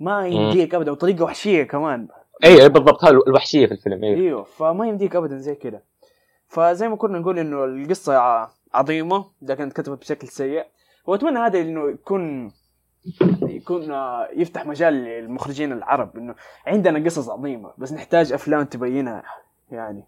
ما 0.00 0.26
يمديك 0.26 0.74
ابدا 0.74 0.90
وطريقة 0.90 1.24
وحشية 1.24 1.62
كمان. 1.62 2.08
اي 2.44 2.62
أي 2.62 2.68
بالضبط 2.68 3.04
هذا 3.04 3.18
الوحشية 3.26 3.66
في 3.66 3.72
الفيلم 3.72 4.04
أيوه 4.04 4.16
إيوه 4.16 4.42
فما 4.42 4.88
يمديك 4.88 5.16
ابدا 5.16 5.38
زي 5.38 5.54
كذا 5.54 5.80
فزي 6.48 6.88
ما 6.88 6.96
كنا 6.96 7.18
نقول 7.18 7.38
إنه 7.38 7.64
القصة 7.64 8.48
عظيمة 8.76 9.26
لكن 9.42 9.70
كتبت 9.70 10.00
بشكل 10.00 10.28
سيء 10.28 10.66
وأتمنى 11.06 11.38
هذا 11.38 11.60
إنه 11.60 11.90
يكون 11.90 12.52
يكون 13.42 13.92
آه، 13.92 14.28
يفتح 14.36 14.66
مجال 14.66 14.94
للمخرجين 14.94 15.72
العرب 15.72 16.16
إنه 16.16 16.34
عندنا 16.66 17.04
قصص 17.04 17.28
عظيمة 17.28 17.72
بس 17.78 17.92
نحتاج 17.92 18.32
أفلام 18.32 18.64
تبينها 18.64 19.22
يعني 19.70 20.04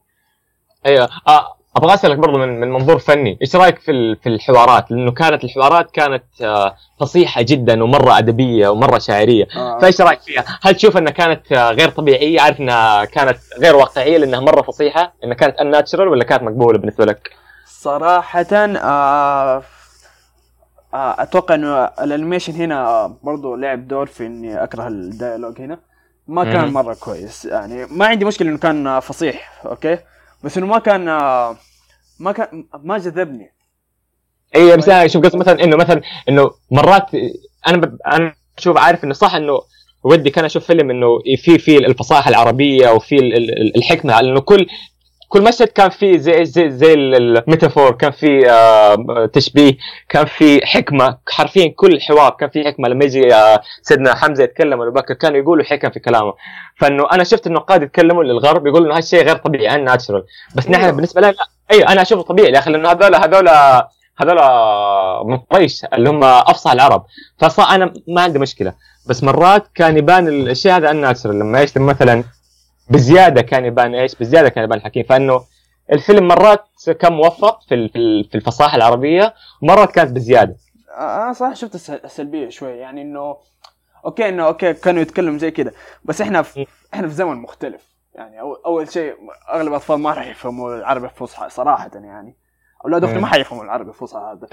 أيوه 0.86 1.08
آه 1.28 1.58
أبغى 1.76 1.94
أسألك 1.94 2.18
برضو 2.18 2.38
من 2.38 2.60
من 2.60 2.70
منظور 2.70 2.98
فني 2.98 3.38
إيش 3.42 3.56
رأيك 3.56 3.78
في 3.78 4.16
في 4.16 4.28
الحوارات 4.28 4.90
لأنه 4.90 5.12
كانت 5.12 5.44
الحوارات 5.44 5.90
كانت 5.90 6.24
آه 6.42 6.76
فصيحة 7.00 7.42
جدا 7.42 7.82
ومرة 7.82 8.18
أدبية 8.18 8.68
ومرة 8.68 8.98
شاعرية 8.98 9.48
آه. 9.56 9.78
فإيش 9.78 10.00
رأيك 10.00 10.20
فيها؟ 10.20 10.44
هل 10.62 10.74
تشوف 10.74 10.96
إنها 10.96 11.12
كانت 11.12 11.52
غير 11.52 11.88
طبيعية؟ 11.88 12.40
عارف 12.40 12.60
إنها 12.60 13.04
كانت 13.04 13.38
غير 13.58 13.76
واقعية 13.76 14.18
لأنها 14.18 14.40
مرة 14.40 14.62
فصيحة؟ 14.62 15.14
إنها 15.24 15.34
كانت 15.34 15.60
unnatural 15.60 16.08
ولا 16.08 16.24
كانت 16.24 16.42
مقبولة 16.42 16.78
بالنسبة 16.78 17.04
لك؟ 17.04 17.30
صراحة 17.82 18.46
آه 18.52 19.62
آه 20.94 21.22
أتوقع 21.22 21.54
إنه 21.54 21.84
ال 21.84 21.91
animation 21.91 22.52
هنا 22.52 23.06
برضو 23.22 23.54
لعب 23.54 23.88
دور 23.88 24.06
في 24.06 24.26
إني 24.26 24.62
أكره 24.62 24.88
ال 24.88 24.96
dialogue 24.96 25.60
هنا. 25.60 25.78
ما 26.28 26.44
كان. 26.44 26.72
مرة 26.72 26.94
كويس 26.94 27.44
يعني 27.44 27.86
ما 27.86 28.06
عندي 28.06 28.24
مشكلة 28.24 28.48
إنه 28.48 28.58
كان 28.58 29.00
فصيح 29.00 29.62
okay؟ 29.66 29.98
بس 30.44 30.58
إنه 30.58 30.66
ما 30.66 30.78
كان 30.78 31.08
آه 31.08 31.56
ما 32.20 32.32
كان 32.32 32.64
ما 32.82 32.98
جذبني. 32.98 33.52
اي 34.56 34.76
بس 34.76 34.88
أنا 34.88 35.06
شوف 35.08 35.24
قصدي 35.24 35.38
مثلا 35.38 35.64
إنه 35.64 35.76
مثلا 35.76 36.02
إنه 36.28 36.50
مرات 36.70 37.06
أنا 37.66 37.76
ب... 37.76 37.98
أنا 38.06 38.34
أشوف 38.58 38.76
عارف 38.76 39.04
إنه 39.04 39.14
صح 39.14 39.34
إنه 39.34 39.60
ودي 40.04 40.30
كان 40.30 40.44
أشوف 40.44 40.64
فيلم 40.64 40.90
إنه 40.90 41.18
في 41.36 41.58
في 41.58 41.76
الفصاحة 41.78 42.28
العربية 42.30 42.90
وفي 42.90 43.16
ال- 43.18 43.36
ال- 43.36 43.76
الحكمة 43.76 44.20
لأنه 44.20 44.40
كل 44.40 44.66
كل 45.28 45.42
مشهد 45.42 45.68
كان 45.68 45.90
فيه 45.90 46.18
زي 46.18 46.44
زي 46.44 46.70
زي 46.70 46.94
ال- 46.94 47.38
ال 47.38 47.44
metaphor 47.44 47.90
كان 47.92 48.10
فيه 48.10 48.50
آه، 48.52 49.26
تشبيه 49.32 49.76
كان 50.08 50.24
فيه 50.26 50.60
حكمة. 50.64 51.18
حرفيا 51.30 51.72
كل 51.76 52.00
حوار 52.00 52.30
كان 52.30 52.48
فيه 52.50 52.64
حكمة. 52.64 52.88
لما 52.88 53.04
يجي 53.04 53.34
آه، 53.34 53.60
سيدنا 53.82 54.14
حمزة 54.14 54.44
يتكلم 54.44 54.78
ولا 54.80 54.90
بكر 54.90 55.14
كانوا 55.14 55.38
يقولوا 55.38 55.64
حكم 55.64 55.90
في 55.90 56.00
كلامه. 56.00 56.34
فإنه 56.76 57.10
أنا 57.12 57.24
شفت 57.24 57.46
إنه 57.46 57.60
قاعد 57.60 57.82
يتكلموا 57.82 58.24
للغرب 58.24 58.66
يقولوا 58.66 58.86
إنه 58.86 58.96
هالشيء 58.96 59.24
غير 59.24 59.36
طبيعي 59.36 59.74
ان 59.74 59.84
ناتشرال 59.84 60.24
بس 60.54 60.68
نحن 60.70 60.80
أيوه. 60.82 60.96
بالنسبة 60.96 61.20
لنا 61.20 61.30
لا 61.30 61.44
أيوه 61.72 61.92
أنا 61.92 62.02
أشوفه 62.02 62.22
طبيعي. 62.22 62.52
يا 62.52 62.58
أخي 62.58 62.70
لأنه 62.70 62.90
هذول 62.90 63.14
هذول 63.14 63.48
هذول 64.20 64.36
من 65.30 65.36
قريش 65.38 65.84
اللي 65.84 66.10
هم 66.10 66.24
أفصح 66.24 66.70
العرب. 66.70 67.04
فصار 67.38 67.66
أنا 67.66 67.92
ما 68.08 68.20
عندي 68.22 68.38
مشكلة. 68.38 68.72
بس 69.06 69.24
مرات 69.24 69.66
كان 69.74 69.96
يبان 69.98 70.28
الشيء 70.28 70.72
هذا 70.76 70.90
الناتشرال 70.90 71.38
لما 71.38 71.58
إيش 71.60 71.76
مثلا 71.76 72.24
بزيادة 72.90 73.42
كان 73.42 73.64
يبان 73.64 73.94
إيش؟ 73.94 74.14
بزيادة 74.14 74.48
كان 74.48 74.64
يبان 74.64 74.80
حكيم 74.80 75.02
فإنه 75.04 75.40
الفيلم 75.92 76.28
مرات 76.28 76.64
كان 77.00 77.12
موفق 77.12 77.60
في 77.68 77.88
في 77.88 77.98
ال- 77.98 78.24
في 78.30 78.34
الفصاحة 78.34 78.76
العربية 78.76 79.34
ومرات 79.62 79.90
كانت 79.92 80.10
بزيادة. 80.12 80.56
آه، 80.98 81.24
أنا 81.24 81.32
صراحة 81.32 81.54
شفت 81.54 81.74
الس- 81.74 81.90
السلبية 81.90 82.48
شوي 82.48 82.70
يعني 82.70 83.02
إنه 83.02 83.36
okay 84.04 84.28
إنه 84.28 84.46
okay 84.46 84.72
كانوا 84.72 85.02
يتكلموا 85.02 85.38
زي 85.38 85.50
كذا 85.50 85.72
بس 86.04 86.20
إحنا 86.20 86.42
في 86.42 86.66
إحنا 86.94 87.08
في 87.08 87.14
زمن 87.14 87.36
مختلف 87.36 87.82
يعني 88.14 88.40
أول, 88.40 88.56
أول 88.66 88.92
شيء 88.92 89.14
أغلب 89.52 89.68
الأطفال 89.68 89.98
ما 89.98 90.12
راح 90.12 90.26
يفهموا 90.26 90.76
العربي 90.76 91.06
الفصحى 91.06 91.50
صراحة 91.50 91.90
يعني 91.94 92.36
أولاد 92.84 93.04
أختي. 93.04 93.18
ما 93.18 93.26
حيفهموا 93.26 93.64
العربي 93.64 93.90
الفصحى 93.90 94.18
هذا. 94.20 94.48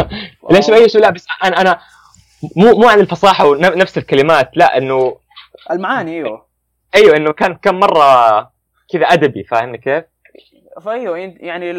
ليش 0.50 0.70
إيش 0.70 0.96
لا 0.96 1.10
بس 1.10 1.26
أنا 1.44 1.60
أنا 1.60 1.80
مو 2.56 2.72
مو 2.72 2.88
عن 2.88 3.00
الفصاحة 3.00 3.46
ونفس 3.48 3.98
الكلمات 3.98 4.50
لا 4.56 4.78
إنه 4.78 5.16
المعاني 5.70 6.12
أيوه. 6.12 6.49
أيوه 6.94 7.16
إنه 7.16 7.32
كان 7.32 7.54
كان 7.54 7.74
مرة 7.74 8.40
كذا 8.92 9.06
أدبي 9.06 9.44
فاهمني 9.44 9.78
كيف؟ 9.78 10.04
فأيوة 10.82 11.18
يعني 11.18 11.72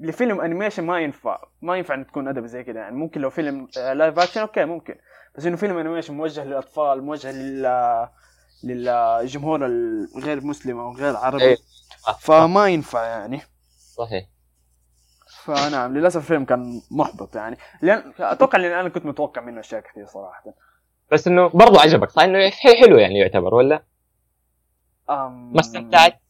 لفيلم 0.00 0.40
animation 0.40 0.84
ما 0.84 1.00
ينفع 1.00 1.38
ما 1.62 1.76
ينفع 1.76 1.94
إن 1.94 2.06
تكون 2.06 2.28
أدبي 2.28 2.48
زي 2.48 2.64
كذا 2.64 2.80
يعني 2.80 2.96
ممكن 2.96 3.20
لو 3.20 3.30
فيلم 3.30 3.68
live 3.76 4.18
action 4.18 4.40
okay 4.40 4.64
ممكن. 4.64 4.94
بس 5.36 5.46
إنه 5.46 5.56
فيلم 5.56 5.78
انيميشن 5.78 6.14
موجه 6.14 6.44
للأطفال 6.44 7.02
موجه 7.02 7.32
لل 7.32 8.08
للجمهور 8.64 9.66
الغير 9.66 10.44
مسلم 10.44 10.78
أو 10.78 10.92
غير 10.92 11.16
عربي 11.16 11.44
إيه. 11.44 11.56
فما 12.20 12.68
ينفع 12.68 13.04
يعني. 13.04 13.40
صحيح. 13.96 14.26
فنعم 15.44 15.96
للأسف 15.98 16.16
الفيلم 16.16 16.44
كان 16.44 16.80
محبط 16.90 17.36
يعني. 17.36 17.58
لأن 17.82 18.12
أتوقع 18.18 18.58
لأن 18.58 18.72
أنا 18.72 18.88
كنت 18.88 19.06
متوقع 19.06 19.42
منه 19.42 19.60
أشياء 19.60 19.80
كثير 19.80 20.06
صراحة. 20.06 20.44
بس 21.12 21.26
إنه 21.26 21.48
برضو 21.48 21.78
عجبك 21.78 22.10
صح؟ 22.10 22.22
إنه 22.22 22.50
حلو 22.50 22.98
يعني 22.98 23.18
يعتبر 23.18 23.54
ولا؟ 23.54 23.82
أم... 25.10 25.52
ما 25.52 25.60
استمتعت؟ 25.60 26.20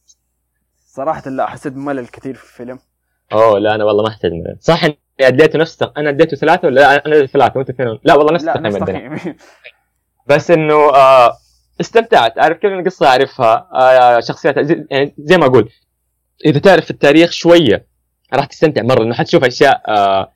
صراحة 0.87 1.29
لا 1.29 1.45
حسيت 1.47 1.73
بملل 1.73 2.07
كثير 2.07 2.33
في 2.35 2.43
الفيلم. 2.43 2.79
أوه 3.33 3.59
لا 3.59 3.75
أنا 3.75 3.83
والله 3.83 4.03
ما 4.03 4.09
احتاج 4.09 4.31
منه. 4.31 4.55
صح 4.59 4.83
إني 4.83 4.97
أديته 5.21 5.59
نفس 5.59 5.77
تق- 5.77 5.99
أنا 5.99 6.09
أديته 6.09 6.37
ثلاثة 6.37 6.67
ولا 6.67 6.79
لا؟ 6.79 7.05
أنا 7.05 7.15
أديته 7.15 7.33
ثلاثة 7.33 7.57
وانت 7.57 7.69
اثنين 7.69 7.99
لا 8.03 8.13
والله 8.15 8.33
نفس 8.33 8.47
التقييم. 8.47 9.17
بس 10.29 10.51
إنه 10.51 10.73
آه 10.75 11.33
استمتعت. 11.81 12.39
عارف 12.39 12.57
كيف 12.57 12.71
القصة؟ 12.71 13.07
أعرفها. 13.07 13.69
آه 13.73 14.19
شخصيات. 14.19 14.59
زي, 14.59 14.85
يعني 14.91 15.15
زي 15.17 15.37
ما 15.37 15.45
أقول 15.45 15.69
إذا 16.45 16.59
تعرف 16.59 16.91
التاريخ 16.91 17.31
شوية 17.31 17.85
راح 18.33 18.45
تستمتع 18.45 18.81
مرة. 18.81 18.99
لأنه 18.99 19.13
حتشوف 19.13 19.43
أشياء 19.43 19.81
آه 19.87 20.31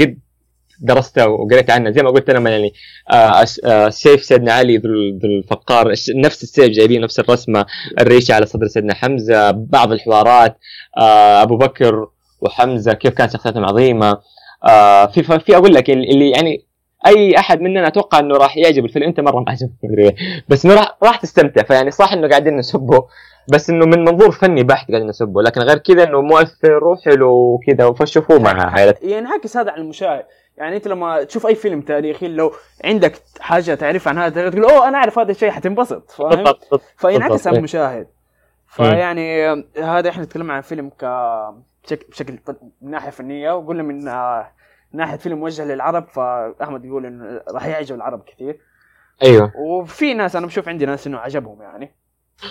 قد 0.00 0.18
درستها 0.80 1.24
وقريت 1.26 1.70
عنها 1.70 1.90
زي 1.90 2.02
ما 2.02 2.10
قلت 2.10 2.30
أنا 2.30 2.50
يعني 2.50 2.72
آه 3.12 3.44
آه 3.64 3.88
سيف 3.88 4.24
سيدنا 4.24 4.52
علي 4.52 4.76
ذو 4.76 4.88
ال- 4.90 5.18
ذو 5.22 5.28
الفقار. 5.28 5.94
نفس 6.16 6.42
السيف 6.42 6.70
جايبين 6.70 7.00
نفس 7.00 7.20
الرسمة 7.20 7.66
الريشة 8.00 8.34
على 8.34 8.46
صدر 8.46 8.66
سيدنا 8.66 8.94
حمزة 8.94 9.50
بعض 9.50 9.92
الحوارات 9.92 10.58
آه 10.98 11.42
أبو 11.42 11.56
بكر 11.56 12.08
وحمزة 12.40 12.92
كيف 12.92 13.14
كانت 13.14 13.32
شخصياتهم 13.32 13.64
عظيمة. 13.64 14.18
في 15.12 15.22
في 15.46 15.56
أقول 15.56 15.74
لك 15.74 15.90
اللي 15.90 16.30
يعني 16.30 16.64
أي 17.06 17.38
أحد 17.38 17.60
مننا 17.60 17.86
أتوقع 17.86 18.18
إنه 18.18 18.36
راح 18.36 18.56
يعجب 18.56 18.84
الفيلم. 18.84 19.06
أنت 19.06 19.20
مرة 19.20 19.40
ما 19.40 19.44
عجبك. 19.50 20.14
بس 20.48 20.64
إنه 20.64 20.74
راح 20.74 20.96
راح 21.02 21.16
تستمتع. 21.16 21.62
فيعني 21.62 21.90
صح 21.90 22.12
إنه 22.12 22.28
قاعدين 22.28 22.56
نسبه 22.56 23.06
بس 23.48 23.70
إنه 23.70 23.86
من 23.86 24.04
منظور 24.04 24.30
فني 24.32 24.62
بحت 24.62 24.88
قاعدين 24.90 25.08
نسبه. 25.08 25.42
لكن 25.42 25.60
غير 25.60 25.78
كذا 25.78 26.04
إنه 26.04 26.20
مؤثر 26.20 26.84
وحلو 26.84 27.30
وكذا 27.32 27.92
فشوفوه 27.92 28.38
مع 28.38 28.70
عائلتك 28.70 29.02
ينعكس 29.04 29.56
هذا 29.56 29.70
على 29.70 29.80
المشاهد 29.82 30.24
يعني 30.56 30.76
أنت 30.76 30.88
لما 30.88 31.24
تشوف 31.24 31.46
أي 31.46 31.54
فيلم 31.54 31.80
تاريخي 31.80 32.28
لو 32.28 32.52
عندك 32.84 33.22
حاجة 33.40 33.74
تعرف 33.74 34.08
عن 34.08 34.18
هذا 34.18 34.28
التاريخ 34.28 34.52
تقول 34.52 34.64
أوه 34.64 34.88
أنا 34.88 34.98
أعرف 34.98 35.18
هذا 35.18 35.30
الشيء 35.30 35.50
حتنبسط. 35.50 36.10
فاهم؟ 36.10 36.54
فينعكس 36.96 37.46
على 37.46 37.54
إيه. 37.54 37.58
المشاهد. 37.58 38.08
فيعني 38.66 39.48
هذا 39.78 40.08
إحنا 40.08 40.24
نتكلم 40.24 40.50
عن 40.50 40.60
فيلم 40.60 40.90
ك 40.90 41.04
بشكل 41.90 42.38
من 42.82 42.90
ناحية 42.90 43.10
فنية 43.10 43.52
وقلنا 43.52 43.82
من 43.82 44.04
من 44.92 45.00
ناحية 45.00 45.16
فيلم 45.16 45.38
موجه 45.38 45.64
للعرب 45.64 46.08
فأحمد 46.08 46.84
يقول 46.84 47.06
إنه 47.06 47.40
راح 47.50 47.66
يعجب 47.66 47.96
العرب 47.96 48.22
كثير. 48.24 48.60
أيوه. 49.22 49.52
وفي 49.56 50.14
ناس 50.14 50.36
أنا 50.36 50.46
بشوف 50.46 50.68
عندي 50.68 50.86
ناس 50.86 51.06
إنه 51.06 51.18
عجبهم 51.18 51.62
يعني. 51.62 51.94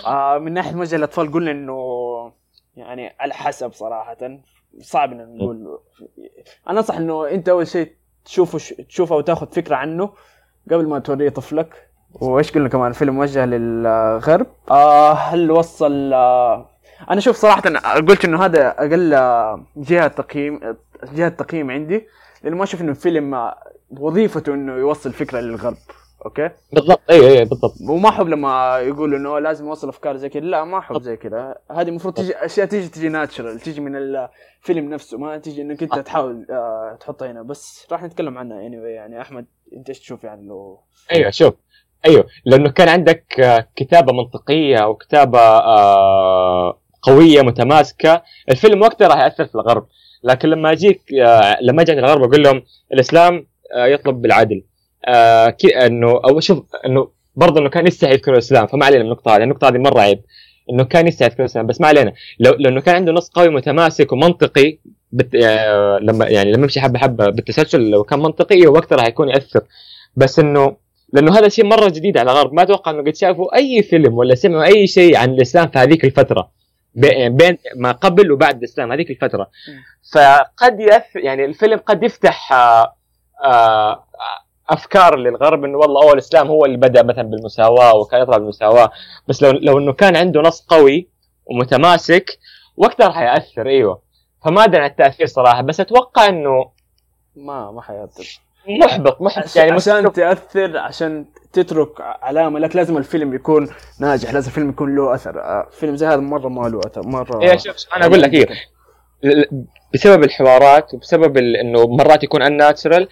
آه 0.06 0.38
من 0.38 0.52
ناحية 0.52 0.74
موجه 0.74 0.96
للاطفال 0.96 1.32
قلنا 1.32 1.50
إنه 1.50 2.32
يعني 2.76 3.16
على 3.20 3.34
حسب 3.34 3.72
صراحة. 3.72 4.40
صعب 4.80 5.12
ان 5.12 5.36
نقول. 5.36 5.78
أنا 6.68 6.78
أنصح 6.78 6.96
إنه 6.96 7.28
أنت 7.28 7.48
أول 7.48 7.66
شيء 7.66 7.92
تشوفه 8.24 8.58
ش... 8.58 8.68
تشوفه 8.68 9.16
وتاخذ 9.16 9.46
فكرة 9.46 9.76
عنه 9.76 10.10
قبل 10.70 10.86
ما 10.86 10.98
توريه 10.98 11.28
طفلك. 11.28 11.88
وإيش 12.14 12.52
قلنا 12.52 12.68
كمان؟ 12.68 12.92
فيلم 12.92 13.14
موجه 13.14 13.46
للغرب؟ 13.46 14.46
آه 14.70 15.12
هل 15.12 15.50
وصل 15.50 16.12
آه 16.12 16.70
أنا 17.10 17.20
شوف 17.20 17.36
صراحة 17.36 17.60
قلت 18.08 18.24
إنه 18.24 18.44
هذا 18.44 18.68
أقل 18.68 19.10
جهة 19.76 20.08
تقييم 20.08 20.60
جهة 21.12 21.28
تقييم 21.28 21.70
عندي 21.70 22.06
لأنه 22.42 22.56
ما 22.56 22.64
أشوف 22.64 22.80
إنه 22.80 22.90
الفيلم 22.90 23.52
وظيفته 23.90 24.54
إنه 24.54 24.72
يوصل 24.72 25.12
فكرة 25.12 25.40
للغرب. 25.40 25.76
أوكي؟ 26.24 26.50
بالضبط. 26.72 27.00
أيوه 27.10 27.28
أيوه 27.28 27.44
بالضبط. 27.44 27.72
وما 27.90 28.08
أحب 28.08 28.28
لما 28.28 28.78
يقولوا 28.78 29.18
إنه 29.18 29.38
لازم 29.38 29.66
يوصل 29.66 29.88
أفكار 29.88 30.16
زي 30.16 30.28
كذا. 30.28 30.42
لا 30.42 30.64
ما 30.64 30.78
أحب 30.78 31.02
زي 31.02 31.16
كذا. 31.16 31.56
هذه 31.70 31.88
المفروض 31.88 32.14
تيجي 32.14 32.36
أشياء 32.36 32.66
تيجي 32.66 32.88
تيجي 32.88 33.08
ناتشرال 33.08 33.60
تيجي 33.60 33.80
من 33.80 33.96
الفيلم 33.96 34.94
نفسه. 34.94 35.18
ما 35.18 35.38
تيجي 35.38 35.62
إنك 35.62 35.82
أنت 35.82 35.98
تحاول 35.98 36.46
آه 36.50 36.96
تحطها 37.00 37.30
هنا. 37.30 37.42
بس 37.42 37.86
راح 37.92 38.02
نتكلم 38.02 38.38
عنها 38.38 38.66
اني 38.66 38.76
anyway. 38.76 38.84
يعني 38.86 39.20
أحمد 39.20 39.46
أنت 39.76 39.88
إيش 39.88 40.00
تشوف 40.00 40.24
يعني 40.24 40.48
لو 40.48 40.80
أيوه 41.12 41.30
شوف. 41.30 41.54
أيوه 42.06 42.26
لأنه 42.44 42.70
كان 42.70 42.88
عندك 42.88 43.24
كتابة 43.76 44.12
منطقية 44.12 44.76
أو 44.76 44.94
كتابة 44.94 45.40
آه 45.40 46.80
قوية 47.02 47.42
متماسكة. 47.42 48.22
الفيلم 48.50 48.82
وقتها 48.82 49.08
راح 49.08 49.18
يأثر 49.18 49.44
في 49.44 49.54
الغرب. 49.54 49.86
لكن 50.22 50.48
لما 50.48 50.72
أجيك 50.72 51.02
آه 51.14 51.58
لما 51.62 51.82
أجي 51.82 51.92
عند 51.92 52.04
الغرب 52.04 52.22
أقول 52.22 52.42
لهم 52.42 52.62
الإسلام 52.92 53.46
آه 53.74 53.86
يطلب 53.86 54.22
بالعدل. 54.22 54.64
آه 55.08 55.56
إنه 55.86 56.10
أو 56.10 56.40
شوف 56.40 56.64
إنه 56.86 57.08
برضه 57.36 57.60
إنه 57.60 57.68
كان 57.68 57.86
يستحي 57.86 58.12
يذكر 58.12 58.32
الإسلام 58.32 58.66
فما 58.66 58.84
علينا 58.84 59.02
من 59.02 59.10
النقطة 59.10 59.36
هذه 59.36 59.42
النقطة 59.42 59.68
هذه 59.68 59.78
مرة 59.78 60.00
عيب 60.00 60.20
إنه 60.70 60.84
كان 60.84 61.06
يستحي 61.06 61.28
يذكر 61.30 61.40
الإسلام 61.40 61.66
بس 61.66 61.80
ما 61.80 61.86
علينا. 61.86 62.12
لو 62.40 62.52
لأنه 62.52 62.80
كان 62.80 62.94
عنده 62.94 63.12
نص 63.12 63.28
قوي 63.30 63.48
متماسك 63.48 64.12
ومنطقي 64.12 64.78
بت... 65.12 65.34
آه 65.34 65.98
لما 66.02 66.26
يعني 66.26 66.52
لما 66.52 66.62
يمشي 66.62 66.80
حبة 66.80 66.98
حبة 66.98 67.30
بالتسلسل 67.30 67.90
لو 67.90 68.04
كان 68.04 68.18
منطقي 68.18 68.66
وقتها 68.66 68.96
راح 68.96 69.06
يكون 69.06 69.28
يأثر. 69.28 69.60
بس 70.16 70.38
انه 70.38 70.76
لأنه 71.12 71.38
هذا 71.38 71.48
شيء 71.48 71.64
مرة 71.64 71.88
جديد 71.88 72.18
على 72.18 72.30
الغرب 72.32 72.52
ما 72.52 72.62
أتوقع 72.62 72.90
إنه 72.90 73.02
قد 73.02 73.14
شافوا 73.16 73.56
أي 73.56 73.82
فيلم 73.82 74.14
ولا 74.14 74.34
سمعوا 74.34 74.64
أي 74.64 74.86
شيء 74.86 75.16
عن 75.16 75.30
الإسلام 75.30 75.68
في 75.68 75.78
هذيك 75.78 76.04
الفترة 76.04 76.50
بين 77.28 77.58
ما 77.76 77.92
قبل 77.92 78.32
وبعد 78.32 78.58
الإسلام 78.58 78.92
هذيك 78.92 79.10
الفترة. 79.10 79.50
فقد 80.14 80.80
يأث 80.80 81.16
يعني 81.16 81.44
الفيلم 81.44 81.78
قد 81.78 82.02
يفتح 82.02 82.52
آآ 82.52 82.94
آآ 83.44 84.04
أفكار 84.70 85.16
للغرب 85.18 85.64
إنه 85.64 85.78
والله 85.78 86.02
أول 86.02 86.12
الإسلام 86.12 86.48
هو 86.48 86.64
اللي 86.64 86.76
بدأ 86.76 87.02
مثلا 87.02 87.22
بالمساواة 87.22 87.94
وكان 87.96 88.22
يطلع 88.22 88.36
بالمساواة. 88.38 88.90
بس 89.28 89.42
لو 89.42 89.50
لو 89.50 89.78
إنه 89.78 89.92
كان 89.92 90.16
عنده 90.16 90.40
نص 90.40 90.66
قوي 90.68 91.08
ومتماسك 91.46 92.38
وقتها 92.76 93.06
راح 93.06 93.18
يأثر 93.18 93.66
إيوه. 93.66 94.02
فما 94.44 94.64
أدري 94.64 94.80
عن 94.80 94.90
التأثير 94.90 95.26
صراحة 95.26 95.62
بس 95.62 95.80
أتوقع 95.80 96.28
إنه 96.28 96.70
ما 97.36 97.70
ما 97.70 97.82
حيأثر. 97.82 98.40
محبط 98.68 99.22
محبط 99.22 99.56
يعني 99.56 99.72
عشان 99.72 100.12
تأثر 100.12 100.78
عشان 100.78 101.26
تترك 101.52 101.88
علامة 102.00 102.58
لك 102.60 102.76
لازم 102.76 102.96
الفيلم 102.96 103.34
يكون 103.34 103.68
ناجح 104.00 104.32
لازم 104.32 104.48
الفيلم 104.48 104.68
يكون 104.70 104.96
له 104.96 105.14
أثر. 105.14 105.66
فيلم 105.70 105.96
زي 105.96 106.06
هذا 106.06 106.16
مرة 106.16 106.48
ما 106.48 106.68
له 106.68 106.80
أثر 106.86 107.06
مرة 107.06 107.42
إيه 107.42 107.56
شوف 107.56 107.76
أنا 107.96 108.06
أقول 108.06 108.22
لك 108.22 108.34
إيه. 108.34 108.46
بسبب 109.94 110.24
الحوارات 110.24 110.94
وبسبب 110.94 111.36
إنه 111.36 111.86
مرات 111.86 112.24
يكون 112.24 112.42
unnatural 112.42 113.08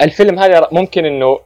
الفيلم 0.00 0.38
هذا 0.38 0.68
ممكن 0.72 1.04
إنه 1.04 1.38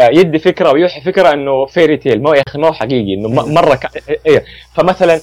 يدي 0.00 0.38
فكرة 0.38 0.72
ويوحي 0.72 1.00
فكرة 1.00 1.32
إنه 1.32 1.66
fairy 1.66 1.96
tale 1.96 2.22
مو 2.22 2.32
يا 2.34 2.42
أخي 2.48 2.58
مو 2.58 2.72
حقيقي 2.72 3.14
إنه 3.14 3.28
مرة 3.28 3.74
ك... 3.74 4.08
إيه 4.26 4.44
فمثلا 4.74 5.20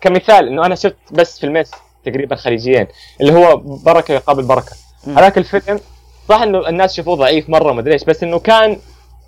كمثال 0.00 0.48
إنه 0.48 0.66
أنا 0.66 0.74
شفت 0.74 0.96
بس 1.12 1.40
فيلمين 1.40 1.64
تقريبا 2.04 2.36
خليجيين 2.36 2.86
اللي 3.20 3.32
هو 3.32 3.56
بركة 3.56 4.14
يقابل 4.14 4.42
بركه 4.42 4.72
هذاك 5.06 5.38
الفيلم 5.38 5.80
صح 6.28 6.42
إنه 6.42 6.68
الناس 6.68 6.94
شافوه 6.94 7.16
ضعيف 7.16 7.50
مرة 7.50 7.72
ما 7.72 7.80
أدري 7.80 7.92
إيش 7.94 8.04
بس 8.04 8.22
إنه 8.22 8.38
كان 8.38 8.78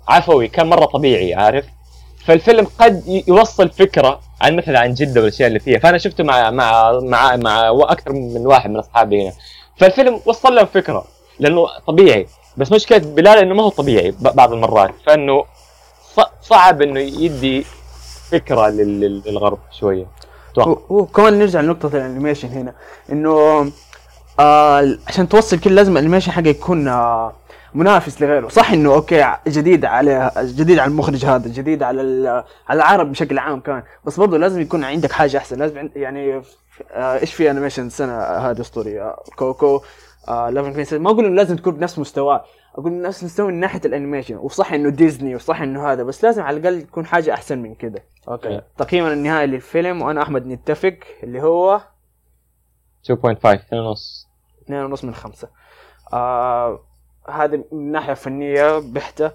عفوي 0.07 0.47
كان 0.47 0.67
مرة 0.67 0.85
طبيعي 0.85 1.33
عارف؟ 1.33 1.65
فالفيلم 2.25 2.67
قد 2.79 3.23
يوصل 3.27 3.69
فكرة 3.69 4.21
عن 4.41 4.55
مثلا 4.55 4.79
عن 4.79 4.93
جدة 4.93 5.21
والأشياء 5.21 5.47
اللي 5.47 5.59
فيها. 5.59 5.79
فأنا 5.79 5.97
شفته 5.97 6.23
مع 6.23 6.51
مع 6.51 6.91
مع 6.99 7.35
مع 7.35 7.69
أكثر 7.81 8.13
من 8.13 8.47
واحد 8.47 8.69
من 8.69 8.75
أصحابي 8.75 9.23
هنا. 9.23 9.33
فالفيلم 9.77 10.19
وصل 10.25 10.55
لهم 10.55 10.65
فكرة 10.65 11.05
لأنه 11.39 11.67
طبيعي. 11.87 12.27
بس 12.57 12.71
مشكلة 12.71 12.97
بلال 12.97 13.37
إنه 13.37 13.55
ما 13.55 13.63
هو 13.63 13.69
طبيعي 13.69 14.13
بعض 14.19 14.53
المرات. 14.53 14.91
فإنه 15.05 15.45
صعب 16.41 16.81
إنه 16.81 16.99
يدي 16.99 17.65
فكرة 18.29 18.69
للغرب 18.69 19.59
شوية. 19.71 20.05
وكمان 20.89 21.39
نرجع 21.39 21.61
لنقطة 21.61 21.87
ال 21.87 21.93
animation 21.93 22.47
هنا. 22.47 22.73
إنه 23.11 23.71
آه 24.39 24.97
عشان 25.07 25.29
توصل 25.29 25.59
كل 25.59 25.75
لازم 25.75 25.91
ال 25.91 25.95
animation 25.95 26.31
حقه 26.31 26.47
يكون 26.47 26.87
آه 26.87 27.33
منافس 27.73 28.21
لغيره. 28.21 28.47
صح 28.47 28.71
إنه 28.71 28.93
okay 28.93 29.35
جديد 29.47 29.85
على 29.85 30.31
جديد 30.37 30.79
على 30.79 30.91
المخرج 30.91 31.25
هذا 31.25 31.47
جديد 31.47 31.83
على 31.83 32.01
على 32.67 32.77
العرب 32.77 33.11
بشكل 33.11 33.37
عام 33.37 33.59
كان. 33.59 33.83
بس 34.05 34.19
برضه 34.19 34.37
لازم 34.37 34.61
يكون 34.61 34.83
عندك 34.83 35.11
حاجة 35.11 35.37
أحسن. 35.37 35.59
لازم 35.59 35.89
يعني 35.95 36.41
آه 36.91 37.19
إيش 37.19 37.33
في 37.33 37.51
animation 37.51 37.87
السنة 37.87 38.21
هذه 38.21 38.61
أسطورية؟ 38.61 39.15
Coco 39.35 39.81
آه 40.27 40.49
ما 40.91 41.09
أقول 41.09 41.25
إنه 41.25 41.35
لازم 41.35 41.55
تكون 41.55 41.75
بنفس 41.75 41.99
مستواه 41.99 42.45
أقول 42.75 43.01
نفس 43.01 43.23
مستوى 43.23 43.47
من 43.51 43.59
ناحية 43.59 43.81
ال 43.85 43.89
animation. 43.89 44.35
وصح 44.35 44.73
إنه 44.73 44.89
ديزني 44.89 45.35
وصح 45.35 45.61
إنه 45.61 45.91
هذا 45.91 46.03
بس 46.03 46.23
لازم 46.23 46.41
على 46.41 46.57
الأقل 46.57 46.81
تكون 46.81 47.05
حاجة 47.05 47.33
أحسن 47.33 47.59
من 47.59 47.75
كده. 47.75 48.03
okay. 48.27 48.61
تقييمنا 48.77 49.13
النهائي 49.13 49.47
للفيلم 49.47 50.01
وأنا 50.01 50.21
أحمد 50.21 50.47
نتفق 50.47 50.97
اللي 51.23 51.41
هو 51.41 51.81
2.5 53.11 53.73
ونص. 53.73 54.27
اثنين 54.61 54.83
ونص 54.83 55.03
من 55.03 55.13
خمسة. 55.13 55.49
آه 56.13 56.79
هذا 57.29 57.63
من 57.71 57.91
ناحية 57.91 58.13
فنية 58.13 58.79
بحتة. 58.79 59.31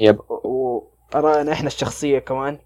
يب 0.00 0.20
وآرائنا 0.28 1.52
إحنا 1.52 1.66
الشخصية 1.66 2.18
كمان. 2.18 2.58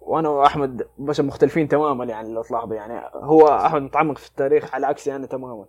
وأنا 0.00 0.28
وأحمد 0.28 0.86
بشر 0.98 1.22
مختلفين 1.22 1.68
تماما 1.68 2.04
يعني 2.04 2.34
لو 2.34 2.42
تلاحظوا. 2.42 2.74
يعني 2.74 3.10
هو 3.14 3.48
أحمد 3.48 3.82
متعمق 3.82 4.18
في 4.18 4.28
التاريخ 4.28 4.74
على 4.74 4.86
عكسي 4.86 5.16
أنا 5.16 5.26
تماما. 5.26 5.64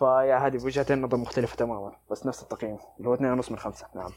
فيا 0.00 0.46
هذه 0.46 0.64
وجهتين 0.64 1.02
نظر 1.02 1.16
مختلفة 1.16 1.56
تماما 1.56 1.92
بس 2.10 2.26
نفس 2.26 2.42
التقييم 2.42 2.78
اللي 2.98 3.08
هو 3.08 3.14
اثنين 3.14 3.30
ونص 3.30 3.50
من 3.50 3.58
خمسة. 3.58 3.86
نعم. 3.94 4.10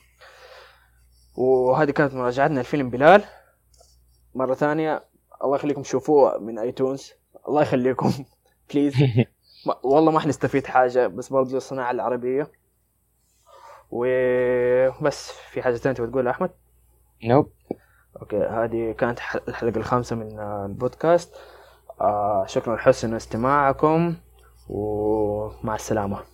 وهذه 1.38 1.92
كانت 1.92 2.14
مراجعتنا 2.14 2.60
لفيلم 2.60 2.90
بلال. 2.90 3.24
مرة 4.36 4.54
ثانية 4.54 5.04
الله 5.44 5.56
يخليكم 5.56 5.84
شوفوه 5.84 6.38
من 6.38 6.60
iTunes 6.60 7.14
الله 7.48 7.62
يخليكم. 7.62 8.12
please 8.74 8.94
والله 9.84 10.12
ما 10.12 10.20
حنستفيد 10.20 10.68
حاجة 10.68 11.08
بس 11.08 11.30
برضه 11.30 11.58
الصناعة 11.58 11.92
العربية. 11.92 12.52
وبس 13.92 15.32
في 15.32 15.62
حاجة 15.62 15.76
ثانية 15.76 15.96
تبغى 15.96 16.12
تقولها 16.12 16.32
أحمد؟ 16.32 16.52
nope 17.24 17.52
okay 18.22 18.38
هذه 18.38 18.92
كانت 18.92 19.20
الحلقة 19.48 19.78
الخامسة 19.78 20.16
من 20.16 20.40
البودكاست. 20.40 21.36
آه 22.02 22.46
شكرا 22.48 22.76
لحسن 22.76 23.14
استماعكم. 23.14 24.16
ومع 24.70 25.76
السلامة. 25.76 26.33